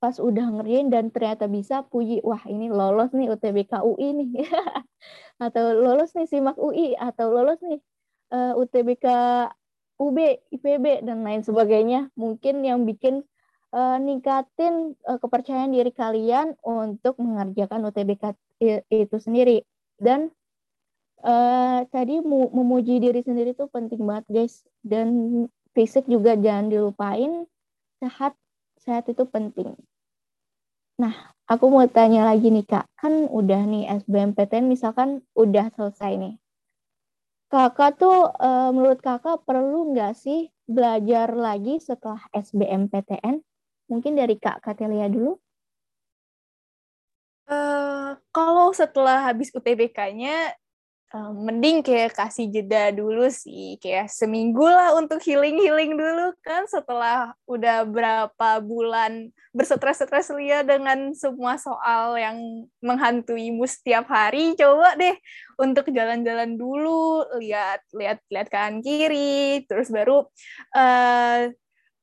pas 0.00 0.18
udah 0.18 0.50
ngerjain 0.58 0.88
dan 0.90 1.14
ternyata 1.14 1.46
bisa 1.46 1.86
puji, 1.86 2.24
wah 2.26 2.42
ini 2.48 2.72
lolos 2.72 3.14
nih 3.14 3.30
UTBK 3.30 3.86
UI 3.86 4.08
nih, 4.18 4.30
atau 5.46 5.76
lolos 5.78 6.10
nih 6.16 6.26
SIMAK 6.26 6.56
UI, 6.58 6.98
atau 6.98 7.30
lolos 7.30 7.60
nih 7.62 7.78
uh, 8.34 8.50
eh, 8.50 8.52
UTBK 8.58 9.06
UB, 10.02 10.18
IPB 10.50 11.06
dan 11.06 11.22
lain 11.22 11.46
sebagainya. 11.46 12.10
Mungkin 12.18 12.66
yang 12.66 12.82
bikin 12.82 13.22
uh, 13.72 13.98
ningkatin 13.98 14.94
uh, 15.08 15.18
kepercayaan 15.18 15.72
diri 15.72 15.90
kalian 15.90 16.54
untuk 16.62 17.18
mengerjakan 17.18 17.88
UTBK 17.88 18.36
itu 18.92 19.16
sendiri. 19.18 19.64
Dan 19.98 20.30
uh, 21.24 21.82
tadi 21.88 22.20
memuji 22.22 23.02
diri 23.02 23.24
sendiri 23.24 23.56
itu 23.56 23.66
penting 23.72 24.04
banget 24.04 24.28
guys. 24.28 24.62
Dan 24.84 25.08
fisik 25.72 26.06
juga 26.06 26.36
jangan 26.36 26.68
dilupain 26.68 27.48
sehat 27.98 28.36
sehat 28.78 29.08
itu 29.08 29.24
penting. 29.26 29.74
Nah 31.00 31.34
aku 31.48 31.72
mau 31.72 31.88
tanya 31.88 32.28
lagi 32.28 32.52
nih 32.52 32.68
kak. 32.68 32.86
Kan 33.00 33.26
udah 33.32 33.64
nih 33.66 33.88
SBMPTN 34.04 34.68
misalkan 34.68 35.24
udah 35.32 35.72
selesai 35.74 36.14
nih. 36.20 36.34
Kakak 37.52 38.00
tuh 38.00 38.32
uh, 38.32 38.72
menurut 38.72 39.04
kakak 39.04 39.44
perlu 39.44 39.92
nggak 39.92 40.16
sih 40.16 40.48
belajar 40.64 41.36
lagi 41.36 41.76
setelah 41.84 42.24
SBMPTN 42.32 43.44
Mungkin 43.92 44.16
dari 44.16 44.40
Kak 44.40 44.64
Katelia 44.64 45.12
dulu. 45.12 45.36
Uh, 47.44 48.16
kalau 48.32 48.72
setelah 48.72 49.28
habis 49.28 49.52
UTBK-nya, 49.52 50.56
uh, 51.12 51.20
eh, 51.20 51.32
mending 51.36 51.84
kayak 51.84 52.16
kasih 52.16 52.48
jeda 52.48 52.88
dulu 52.88 53.28
sih, 53.28 53.76
kayak 53.76 54.08
seminggu 54.08 54.64
lah 54.64 54.96
untuk 54.96 55.20
healing-healing 55.20 55.92
dulu 55.92 56.32
kan. 56.40 56.64
Setelah 56.64 57.36
udah 57.44 57.84
berapa 57.84 58.50
bulan 58.64 59.28
bersetres-stres 59.52 60.32
lia 60.32 60.64
dengan 60.64 61.12
semua 61.12 61.60
soal 61.60 62.16
yang 62.16 62.64
menghantuimu 62.80 63.68
setiap 63.68 64.08
hari, 64.08 64.56
coba 64.56 64.96
deh 64.96 65.12
untuk 65.60 65.92
jalan-jalan 65.92 66.56
dulu, 66.56 67.28
lihat 67.36 67.84
lihat 67.92 68.24
lihat 68.32 68.48
kanan 68.48 68.80
kiri, 68.80 69.68
terus 69.68 69.92
baru 69.92 70.24
uh, 70.72 71.52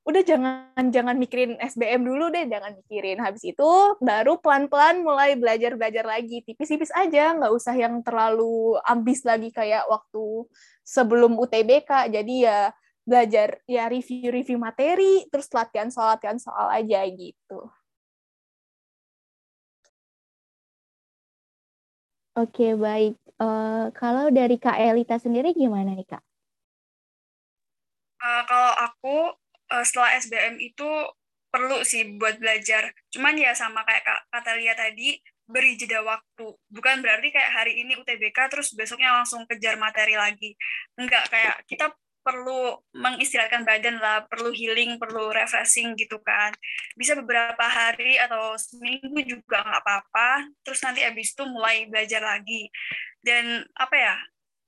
udah 0.08 0.22
jangan 0.26 0.86
jangan 0.90 1.16
mikirin 1.20 1.60
SBM 1.60 2.02
dulu 2.02 2.32
deh, 2.34 2.48
jangan 2.48 2.74
mikirin. 2.80 3.20
Habis 3.22 3.44
itu 3.46 3.70
baru 4.00 4.40
pelan-pelan 4.40 5.04
mulai 5.06 5.36
belajar-belajar 5.36 6.06
lagi, 6.08 6.42
tipis-tipis 6.48 6.90
aja, 6.96 7.36
nggak 7.36 7.54
usah 7.54 7.76
yang 7.76 8.02
terlalu 8.02 8.80
ambis 8.88 9.22
lagi 9.28 9.52
kayak 9.54 9.86
waktu 9.86 10.48
sebelum 10.82 11.38
UTBK. 11.38 12.10
Jadi 12.10 12.48
ya 12.48 12.74
belajar 13.06 13.62
ya 13.66 13.90
review-review 13.90 14.58
materi, 14.62 15.26
terus 15.30 15.50
latihan 15.54 15.90
soal 15.94 16.16
latihan 16.18 16.38
soal 16.42 16.70
aja 16.70 17.06
gitu. 17.10 17.70
Oke, 22.40 22.72
baik. 22.78 23.20
Uh, 23.36 23.92
kalau 23.92 24.32
dari 24.32 24.56
Kak 24.56 24.80
Elita 24.80 25.20
sendiri 25.20 25.52
gimana 25.52 25.92
nih, 25.92 26.08
Kak? 26.08 26.24
Uh, 28.20 28.44
kalau 28.48 28.72
aku 28.80 29.16
uh, 29.72 29.86
setelah 29.86 30.18
SBM 30.18 30.58
itu 30.62 30.90
perlu 31.50 31.82
sih 31.82 32.18
buat 32.18 32.38
belajar. 32.38 32.94
Cuman 33.10 33.34
ya 33.38 33.58
sama 33.58 33.82
kayak 33.86 34.06
Kak 34.06 34.22
Katalia 34.30 34.74
tadi, 34.78 35.18
beri 35.50 35.74
jeda 35.78 36.06
waktu. 36.06 36.54
Bukan 36.70 37.02
berarti 37.02 37.34
kayak 37.34 37.52
hari 37.52 37.82
ini 37.82 37.98
UTBK 37.98 38.38
terus 38.54 38.70
besoknya 38.78 39.18
langsung 39.18 39.50
kejar 39.50 39.76
materi 39.82 40.14
lagi. 40.14 40.54
Enggak, 40.94 41.26
kayak 41.34 41.66
kita 41.66 41.90
perlu 42.22 42.78
mengistirahatkan 42.94 43.66
badan 43.66 43.98
lah, 43.98 44.30
perlu 44.30 44.54
healing, 44.54 45.02
perlu 45.02 45.34
refreshing 45.34 45.98
gitu 45.98 46.22
kan. 46.22 46.54
Bisa 46.94 47.18
beberapa 47.18 47.66
hari 47.66 48.22
atau 48.22 48.54
seminggu 48.54 49.18
juga 49.26 49.66
nggak 49.66 49.82
apa-apa, 49.82 50.46
terus 50.62 50.78
nanti 50.86 51.02
abis 51.02 51.34
itu 51.34 51.44
mulai 51.50 51.90
belajar 51.90 52.22
lagi. 52.22 52.70
Dan 53.26 53.66
apa 53.74 53.96
ya, 53.98 54.16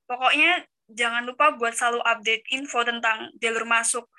pokoknya 0.10 0.66
jangan 0.90 1.24
lupa 1.24 1.56
buat 1.56 1.78
selalu 1.78 2.02
update 2.04 2.44
info 2.52 2.82
tentang 2.84 3.32
jalur 3.38 3.64
masuk 3.64 4.10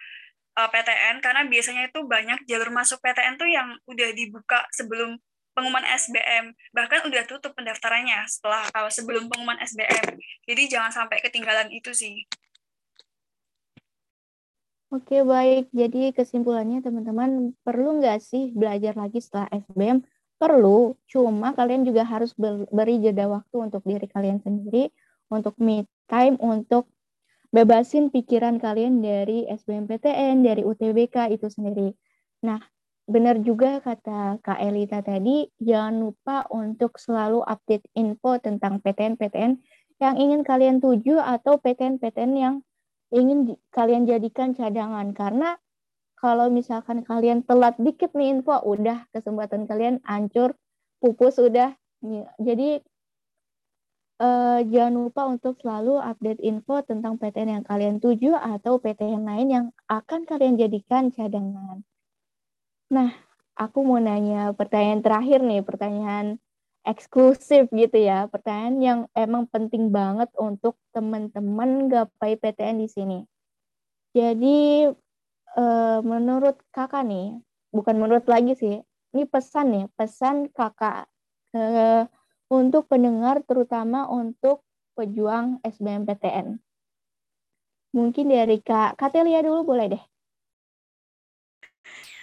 uh, 0.57 0.61
eh, 0.65 0.69
PTN 0.69 1.17
karena 1.25 1.43
biasanya 1.49 1.83
itu 1.89 2.01
banyak 2.05 2.39
jalur 2.49 2.71
masuk 2.73 2.99
PTN 3.01 3.41
tuh 3.41 3.49
yang 3.49 3.69
udah 3.89 4.09
dibuka 4.13 4.65
sebelum 4.73 5.17
pengumuman 5.53 5.85
SBM 5.85 6.57
bahkan 6.73 7.05
udah 7.05 7.29
tutup 7.29 7.53
pendaftarannya 7.53 8.25
setelah 8.29 8.65
uh, 8.73 8.89
sebelum 8.89 9.29
pengumuman 9.29 9.61
SBM 9.61 10.17
jadi 10.49 10.63
jangan 10.69 10.93
sampai 10.93 11.21
ketinggalan 11.21 11.69
itu 11.73 11.93
sih 11.93 12.25
Oke, 14.93 15.25
baik. 15.25 15.73
Jadi 15.73 16.13
kesimpulannya 16.13 16.85
teman-teman, 16.85 17.57
perlu 17.65 17.97
nggak 17.97 18.21
sih 18.21 18.53
belajar 18.53 18.93
lagi 18.93 19.25
setelah 19.25 19.49
SBM? 19.49 20.05
Perlu, 20.37 21.01
cuma 21.09 21.57
kalian 21.57 21.89
juga 21.89 22.05
harus 22.05 22.37
beri 22.69 23.01
jeda 23.01 23.25
waktu 23.25 23.57
untuk 23.57 23.81
diri 23.89 24.05
kalian 24.05 24.45
sendiri, 24.45 24.93
untuk 25.33 25.57
me 25.57 25.89
time, 26.13 26.37
untuk 26.37 26.93
bebasin 27.53 28.09
pikiran 28.09 28.57
kalian 28.57 29.05
dari 29.05 29.45
SBMPTN, 29.45 30.41
dari 30.41 30.65
UTBK 30.65 31.37
itu 31.37 31.53
sendiri. 31.53 31.93
Nah, 32.49 32.59
benar 33.05 33.39
juga 33.45 33.79
kata 33.85 34.41
Kak 34.41 34.59
Elita 34.59 35.05
tadi, 35.05 35.47
jangan 35.61 36.01
lupa 36.01 36.49
untuk 36.49 36.97
selalu 36.97 37.45
update 37.45 37.85
info 37.93 38.41
tentang 38.41 38.81
PTN-PTN 38.81 39.61
yang 40.01 40.15
ingin 40.19 40.43
kalian 40.43 40.81
tuju 40.81 41.21
atau 41.21 41.61
PTN-PTN 41.61 42.33
yang 42.35 42.55
ingin 43.13 43.55
kalian 43.71 44.09
jadikan 44.09 44.57
cadangan 44.57 45.13
karena 45.13 45.61
kalau 46.17 46.49
misalkan 46.49 47.05
kalian 47.05 47.45
telat 47.45 47.77
dikit 47.77 48.17
nih 48.17 48.41
info 48.41 48.57
udah 48.65 49.05
kesempatan 49.13 49.69
kalian 49.69 50.01
hancur 50.09 50.57
pupus 50.99 51.37
udah 51.37 51.77
jadi 52.41 52.83
eh, 54.23 54.61
jangan 54.71 54.95
lupa 54.95 55.23
untuk 55.27 55.59
selalu 55.59 55.99
update 55.99 56.41
info 56.47 56.81
tentang 56.87 57.19
PTN 57.19 57.61
yang 57.61 57.65
kalian 57.67 57.97
tuju 57.99 58.39
atau 58.39 58.79
PTN 58.79 59.27
lain 59.27 59.49
yang 59.51 59.67
akan 59.91 60.23
kalian 60.25 60.55
jadikan 60.55 61.11
cadangan 61.11 61.83
nah 62.93 63.11
aku 63.59 63.83
mau 63.83 63.99
nanya 63.99 64.55
pertanyaan 64.55 65.03
terakhir 65.03 65.41
nih 65.43 65.65
pertanyaan 65.67 66.39
eksklusif 66.83 67.71
gitu 67.71 67.99
ya. 67.99 68.27
Pertanyaan 68.29 68.77
yang 68.83 69.01
emang 69.15 69.47
penting 69.49 69.91
banget 69.95 70.31
untuk 70.39 70.79
teman-teman 70.91 71.87
gapai 71.91 72.39
PTN 72.39 72.83
di 72.83 72.89
sini. 72.91 73.19
Jadi 74.13 74.91
eh, 75.57 75.99
menurut 76.05 76.59
kakak 76.75 77.07
nih, 77.07 77.41
bukan 77.73 77.97
menurut 77.97 78.27
lagi 78.29 78.53
sih, 78.59 78.77
ini 79.15 79.25
pesan 79.25 79.67
nih, 79.73 79.87
pesan 79.97 80.53
kakak 80.53 81.09
eh, 81.57 82.05
untuk 82.53 82.85
pendengar 82.93 83.41
terutama 83.49 84.05
untuk 84.13 84.61
pejuang 84.93 85.65
SBMPTN. 85.65 86.61
Mungkin 87.97 88.29
dari 88.29 88.61
Kak 88.61 89.01
Katelia 89.01 89.41
dulu 89.41 89.73
boleh 89.73 89.97
deh 89.97 90.05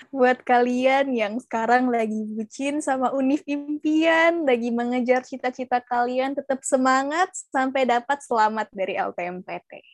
buat 0.09 0.41
kalian 0.41 1.13
yang 1.13 1.37
sekarang 1.37 1.93
lagi 1.93 2.25
bucin 2.33 2.81
sama 2.81 3.13
Unif 3.13 3.45
impian, 3.45 4.41
lagi 4.41 4.73
mengejar 4.73 5.21
cita-cita 5.21 5.77
kalian, 5.85 6.33
tetap 6.33 6.65
semangat 6.65 7.29
sampai 7.53 7.85
dapat 7.85 8.17
selamat 8.25 8.67
dari 8.73 8.97
LTMPT. 8.97 9.85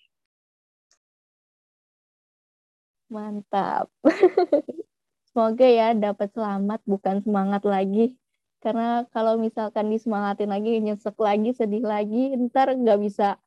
Mantap. 3.11 3.91
Semoga 5.29 5.67
ya 5.67 5.91
dapat 5.91 6.31
selamat 6.31 6.79
bukan 6.87 7.19
semangat 7.19 7.67
lagi. 7.67 8.15
Karena 8.63 9.05
kalau 9.13 9.37
misalkan 9.37 9.91
disemangatin 9.93 10.49
lagi, 10.49 10.81
nyesek 10.81 11.15
lagi, 11.21 11.53
sedih 11.53 11.85
lagi, 11.85 12.33
ntar 12.49 12.73
nggak 12.73 12.99
bisa. 13.01 13.37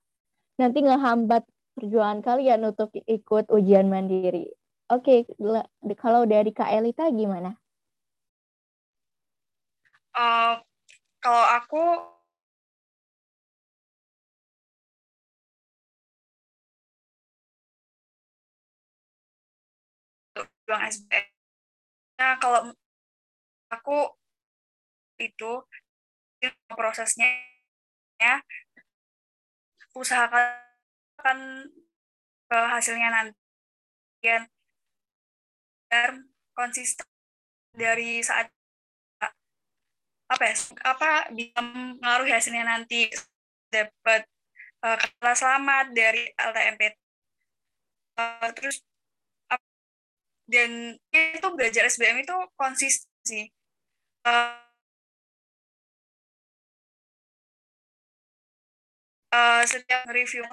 Nanti 0.58 0.82
ngehambat 0.82 1.46
perjuangan 1.78 2.20
kalian 2.22 2.66
untuk 2.66 2.90
ikut 2.94 3.50
ujian 3.50 3.86
mandiri. 3.86 4.50
Oke, 4.88 5.28
okay, 5.28 5.94
kalau 6.00 6.24
dari 6.24 6.50
Kak 6.50 6.72
Elita 6.72 7.06
gimana? 7.12 7.54
Uh, 10.16 10.58
kalau 11.22 11.44
aku 11.54 11.82
SBM. 20.68 21.26
Nah, 22.18 22.34
kalau 22.36 22.60
aku 23.72 23.96
itu 25.18 25.52
prosesnya 26.70 27.28
ya. 28.18 28.40
Usahakan 29.94 31.68
hasilnya 32.48 33.10
nanti 33.10 33.36
konsisten 36.54 37.06
dari 37.74 38.22
saat 38.24 38.50
apa 40.28 40.44
ya 40.44 40.54
apa 40.84 41.10
bisa 41.32 41.60
mengaruhi 41.64 42.36
hasilnya 42.36 42.68
nanti 42.68 43.08
dapat 43.72 44.28
uh, 44.84 45.32
selamat 45.32 45.96
dari 45.96 46.28
LTMP 46.36 46.92
uh, 48.20 48.52
terus 48.52 48.84
uh, 49.48 49.60
dan 50.44 51.00
itu 51.08 51.48
belajar 51.56 51.88
SBM 51.88 52.28
itu 52.28 52.36
konsistensi 52.60 53.48
uh, 54.28 54.67
uh, 59.32 59.62
setiap 59.64 60.08
review 60.10 60.44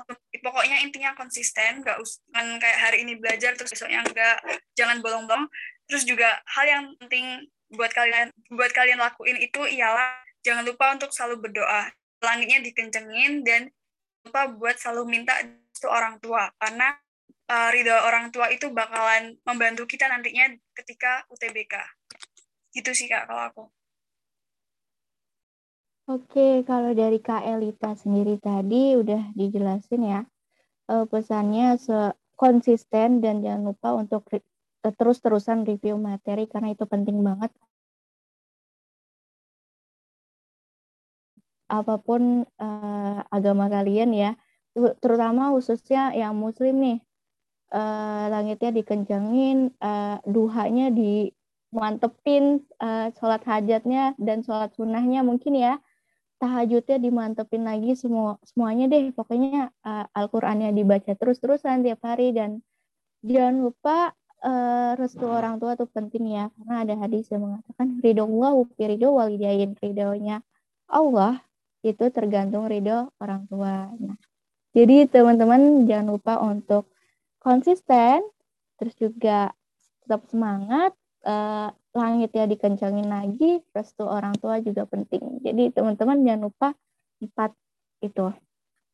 pokoknya 0.44 0.84
intinya 0.84 1.16
konsisten 1.18 1.82
nggak 1.82 1.98
usah 1.98 2.22
kayak 2.62 2.80
hari 2.80 2.98
ini 3.08 3.18
belajar 3.18 3.58
terus 3.58 3.74
besoknya 3.74 4.04
enggak 4.06 4.38
jangan 4.78 5.00
bolong-bolong. 5.02 5.48
Terus 5.86 6.04
juga 6.06 6.42
hal 6.58 6.66
yang 6.66 6.86
penting 6.98 7.50
buat 7.74 7.92
kalian 7.94 8.30
buat 8.54 8.72
kalian 8.74 9.02
lakuin 9.02 9.38
itu 9.42 9.62
ialah 9.66 10.22
jangan 10.46 10.66
lupa 10.66 10.94
untuk 10.94 11.10
selalu 11.14 11.50
berdoa. 11.50 11.90
Langitnya 12.22 12.62
dikencengin 12.64 13.46
dan 13.46 13.70
lupa 14.26 14.50
buat 14.50 14.76
selalu 14.82 15.04
minta 15.06 15.38
itu 15.42 15.88
orang 15.92 16.18
tua 16.18 16.50
karena 16.58 16.98
uh, 17.52 17.70
ridho 17.70 17.94
orang 17.94 18.34
tua 18.34 18.50
itu 18.50 18.72
bakalan 18.74 19.38
membantu 19.46 19.86
kita 19.86 20.10
nantinya 20.10 20.50
ketika 20.74 21.26
UTBK 21.30 21.78
gitu 22.74 22.92
sih 22.92 23.08
kak 23.08 23.30
kalau 23.30 23.44
aku 23.46 23.64
Oke, 26.06 26.62
kalau 26.70 26.94
dari 26.94 27.18
Kak 27.18 27.42
Elita 27.50 27.98
sendiri 27.98 28.38
tadi 28.38 28.94
udah 28.94 29.34
dijelasin 29.34 30.06
ya 30.06 30.22
uh, 30.86 31.06
pesannya 31.10 31.82
konsisten 32.38 33.26
dan 33.26 33.42
jangan 33.42 33.74
lupa 33.74 33.90
untuk 33.98 34.30
terus-terusan 34.86 35.66
review 35.66 35.98
materi 35.98 36.46
karena 36.46 36.78
itu 36.78 36.86
penting 36.86 37.26
banget. 37.26 37.50
Apa 41.74 41.98
pun 41.98 42.46
uh, 42.62 43.20
agama 43.34 43.66
kalian 43.66 44.14
ya, 44.14 44.38
terutama 45.02 45.50
khususnya 45.58 46.14
yang 46.14 46.38
muslim 46.38 46.86
nih, 46.86 46.98
uh, 47.74 48.30
langitnya 48.30 48.70
dikencangin, 48.78 49.74
uh, 49.82 50.22
duhanya 50.30 50.94
dimantepin, 50.94 52.62
uh, 52.78 53.10
sholat 53.18 53.42
hajatnya 53.50 54.14
dan 54.22 54.46
sholat 54.46 54.70
sunnahnya 54.78 55.26
mungkin 55.26 55.58
ya 55.58 55.82
tahajudnya 56.38 56.98
dimantepin 57.00 57.64
lagi 57.64 57.96
semua 57.96 58.40
semuanya 58.44 58.92
deh. 58.92 59.12
Pokoknya 59.16 59.72
uh, 59.84 60.06
Al-Qur'annya 60.12 60.76
dibaca 60.76 61.16
terus-terusan 61.16 61.84
tiap 61.86 62.02
hari. 62.04 62.36
Dan 62.36 62.60
jangan 63.24 63.56
lupa 63.66 64.12
uh, 64.44 64.94
restu 65.00 65.26
orang 65.26 65.58
tua 65.58 65.80
tuh 65.80 65.88
penting 65.90 66.36
ya. 66.36 66.52
Karena 66.60 66.76
ada 66.84 66.94
hadis 67.00 67.32
yang 67.32 67.48
mengatakan 67.48 68.00
ridho 68.04 68.26
Allah 68.28 68.54
ridho 68.76 69.10
walidain. 69.16 69.72
Ridhonya 69.80 70.44
Allah 70.92 71.42
itu 71.86 72.06
tergantung 72.10 72.66
ridho 72.66 73.14
orang 73.22 73.46
tua. 73.46 73.90
Nah, 73.96 74.18
jadi 74.76 75.08
teman-teman 75.08 75.88
jangan 75.88 76.08
lupa 76.12 76.34
untuk 76.42 76.90
konsisten 77.40 78.26
terus 78.76 78.98
juga 79.00 79.54
tetap 80.04 80.28
semangat 80.28 80.92
uh, 81.24 81.72
langit 81.96 82.36
ya 82.36 82.44
dikencangin 82.46 83.08
lagi, 83.08 83.64
restu 83.72 84.04
orang 84.04 84.36
tua 84.38 84.60
juga 84.60 84.84
penting. 84.86 85.40
Jadi 85.42 85.72
teman-teman 85.72 86.22
jangan 86.28 86.42
lupa 86.52 86.68
empat 87.24 87.56
itu. 88.04 88.36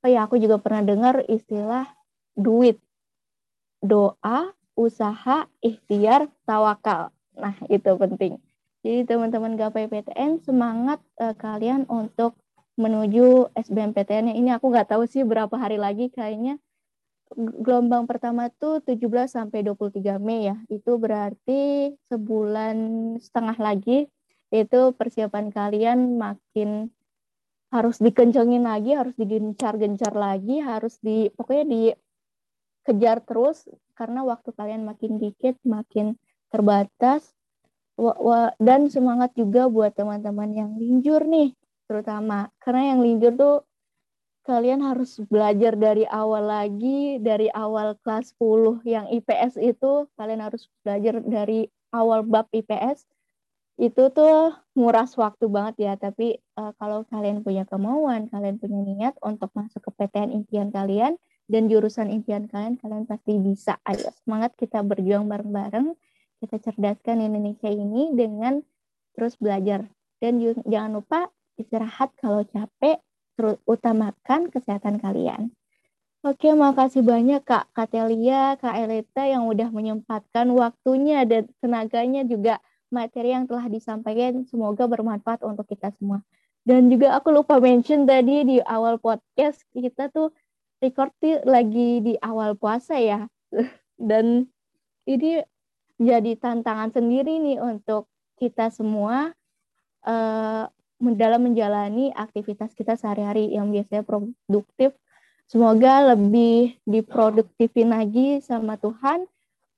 Oh 0.01 0.09
ya, 0.09 0.25
aku 0.25 0.37
juga 0.37 0.61
pernah 0.61 0.85
dengar 0.85 1.25
istilah 1.25 1.89
duit, 2.37 2.77
doa, 3.81 4.53
usaha, 4.77 5.49
ikhtiar, 5.61 6.29
tawakal. 6.45 7.09
Nah, 7.37 7.57
itu 7.69 7.91
penting. 7.97 8.37
Jadi 8.81 9.05
teman-teman 9.05 9.53
gapai 9.57 9.85
PTN 9.85 10.41
semangat 10.41 11.01
uh, 11.21 11.37
kalian 11.37 11.85
untuk 11.85 12.33
menuju 12.81 13.53
SBMPTN. 13.53 14.33
Ini 14.33 14.57
aku 14.57 14.73
nggak 14.73 14.89
tahu 14.89 15.05
sih 15.05 15.21
berapa 15.21 15.53
hari 15.53 15.77
lagi 15.77 16.09
kayaknya 16.09 16.57
gelombang 17.37 18.05
pertama 18.07 18.51
tuh 18.51 18.83
17 18.83 19.31
sampai 19.31 19.63
23 19.63 20.19
Mei 20.19 20.51
ya. 20.51 20.57
Itu 20.67 20.99
berarti 20.99 21.93
sebulan 22.11 22.77
setengah 23.19 23.57
lagi 23.59 24.07
itu 24.51 24.79
persiapan 24.99 25.47
kalian 25.51 26.19
makin 26.19 26.91
harus 27.71 28.03
dikencengin 28.03 28.67
lagi, 28.67 28.91
harus 28.91 29.15
digencar-gencar 29.15 30.11
lagi, 30.11 30.59
harus 30.59 30.99
di 30.99 31.31
pokoknya 31.31 31.65
dikejar 31.71 33.23
terus 33.23 33.63
karena 33.95 34.27
waktu 34.27 34.51
kalian 34.51 34.83
makin 34.83 35.17
dikit, 35.19 35.55
makin 35.63 36.19
terbatas. 36.51 37.31
dan 38.57 38.89
semangat 38.89 39.29
juga 39.37 39.69
buat 39.69 39.93
teman-teman 39.93 40.49
yang 40.57 40.71
linjur 40.73 41.21
nih 41.21 41.53
terutama 41.91 42.47
karena 42.63 42.95
yang 42.95 43.03
linjur 43.03 43.35
tuh 43.35 43.55
kalian 44.41 44.81
harus 44.81 45.21
belajar 45.29 45.77
dari 45.77 46.03
awal 46.09 46.49
lagi 46.49 47.21
dari 47.21 47.47
awal 47.53 47.93
kelas 48.01 48.33
10 48.41 48.81
yang 48.85 49.05
IPS 49.09 49.61
itu 49.61 50.09
kalian 50.17 50.41
harus 50.41 50.65
belajar 50.81 51.21
dari 51.21 51.69
awal 51.93 52.25
bab 52.25 52.49
IPS 52.49 53.05
itu 53.81 54.13
tuh 54.13 54.53
nguras 54.77 55.17
waktu 55.17 55.45
banget 55.49 55.75
ya 55.89 55.93
tapi 55.97 56.37
uh, 56.57 56.73
kalau 56.77 57.05
kalian 57.09 57.41
punya 57.41 57.65
kemauan 57.65 58.29
kalian 58.29 58.61
punya 58.61 58.81
niat 58.81 59.15
untuk 59.25 59.49
masuk 59.57 59.81
ke 59.81 59.91
PTN 59.97 60.33
impian 60.33 60.69
kalian 60.69 61.17
dan 61.51 61.67
jurusan 61.67 62.07
impian 62.07 62.47
kalian 62.47 62.79
kalian 62.79 63.03
pasti 63.03 63.35
bisa. 63.35 63.75
Ayo 63.83 64.07
semangat 64.23 64.55
kita 64.55 64.79
berjuang 64.87 65.27
bareng-bareng 65.27 65.91
kita 66.41 66.57
cerdaskan 66.57 67.21
Indonesia 67.21 67.69
ini 67.69 68.15
dengan 68.15 68.63
terus 69.13 69.35
belajar. 69.35 69.85
Dan 70.23 70.41
jangan 70.65 70.91
lupa 70.95 71.29
istirahat 71.59 72.15
kalau 72.17 72.47
capek 72.47 73.03
utamakan 73.67 74.49
kesehatan 74.49 75.01
kalian 75.01 75.51
Oke, 76.21 76.53
makasih 76.53 77.01
banyak 77.01 77.41
Kak 77.41 77.73
Katelia, 77.73 78.53
Kak 78.61 78.77
Elita 78.77 79.25
yang 79.25 79.49
udah 79.49 79.73
menyempatkan 79.73 80.53
waktunya 80.53 81.25
dan 81.25 81.49
tenaganya 81.57 82.21
juga 82.21 82.61
materi 82.93 83.33
yang 83.33 83.49
telah 83.49 83.65
disampaikan 83.65 84.45
semoga 84.45 84.85
bermanfaat 84.85 85.41
untuk 85.41 85.65
kita 85.65 85.89
semua. 85.97 86.21
Dan 86.61 86.93
juga 86.93 87.17
aku 87.17 87.33
lupa 87.33 87.57
mention 87.57 88.05
tadi 88.05 88.45
di 88.45 88.57
awal 88.61 89.01
podcast 89.01 89.65
kita 89.73 90.13
tuh 90.13 90.29
record 90.77 91.09
lagi 91.41 92.05
di 92.05 92.13
awal 92.21 92.53
puasa 92.53 93.01
ya. 93.01 93.25
Dan 93.97 94.45
ini 95.09 95.41
jadi 95.97 96.37
tantangan 96.37 96.93
sendiri 96.93 97.41
nih 97.41 97.57
untuk 97.65 98.05
kita 98.37 98.69
semua 98.69 99.33
uh, 100.05 100.69
dalam 101.17 101.41
menjalani 101.49 102.13
aktivitas 102.13 102.77
kita 102.77 102.93
sehari-hari 102.93 103.51
yang 103.51 103.73
biasanya 103.73 104.05
produktif 104.05 104.93
Semoga 105.51 106.15
lebih 106.15 106.79
diproduktifin 106.87 107.91
lagi 107.91 108.39
sama 108.39 108.79
Tuhan 108.79 109.27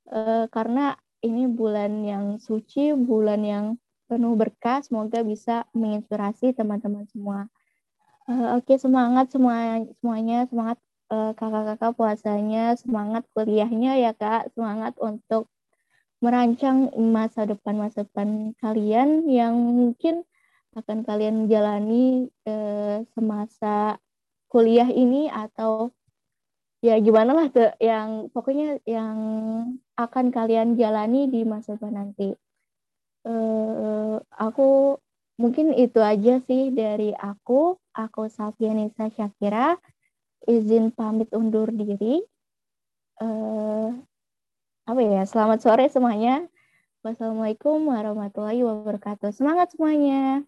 uh, 0.05 0.45
karena 0.53 0.93
ini 1.25 1.49
bulan 1.49 2.05
yang 2.05 2.37
suci, 2.37 2.93
bulan 2.93 3.41
yang 3.41 3.65
penuh 4.05 4.37
berkah. 4.37 4.85
Semoga 4.85 5.25
bisa 5.25 5.65
menginspirasi 5.73 6.53
teman-teman 6.53 7.09
semua. 7.09 7.49
Uh, 8.29 8.61
Oke, 8.61 8.77
okay, 8.77 8.85
semangat 8.85 9.33
semua 9.33 9.81
semuanya, 9.97 10.45
semangat 10.45 10.77
kakak 11.09 11.41
kakak-kakak 11.41 11.91
puasanya, 11.97 12.65
semangat 12.77 13.25
kuliahnya 13.33 13.97
ya 13.97 14.13
kak, 14.13 14.53
semangat 14.53 14.93
untuk 15.01 15.49
merancang 16.21 16.93
masa 17.01 17.49
depan 17.49 17.81
masa 17.81 18.05
depan 18.05 18.53
kalian 18.61 19.25
yang 19.25 19.57
mungkin 19.57 20.21
akan 20.73 21.05
kalian 21.05 21.45
jalani 21.45 22.29
uh, 22.49 23.05
semasa 23.13 23.97
kuliah 24.49 24.89
ini 24.89 25.29
atau 25.29 25.89
ya 26.83 26.99
gimana 26.99 27.31
lah 27.33 27.47
tuh 27.49 27.71
yang 27.79 28.29
pokoknya 28.29 28.83
yang 28.83 29.17
akan 29.95 30.29
kalian 30.29 30.75
jalani 30.75 31.29
di 31.29 31.41
masa 31.47 31.77
depan 31.77 31.95
nanti. 31.95 32.35
Uh, 33.23 34.19
aku 34.35 34.99
mungkin 35.39 35.71
itu 35.73 36.03
aja 36.03 36.43
sih 36.43 36.69
dari 36.69 37.15
aku. 37.15 37.79
Aku 37.93 38.25
Safianisa 38.25 39.13
Syakira 39.13 39.77
izin 40.49 40.89
pamit 40.91 41.29
undur 41.31 41.69
diri. 41.69 42.25
Uh, 43.21 43.93
apa 44.83 44.99
ya? 44.99 45.23
Selamat 45.29 45.63
sore 45.63 45.87
semuanya. 45.87 46.43
Wassalamualaikum 47.03 47.83
warahmatullahi 47.87 48.63
wabarakatuh. 48.63 49.31
Semangat 49.35 49.75
semuanya. 49.75 50.43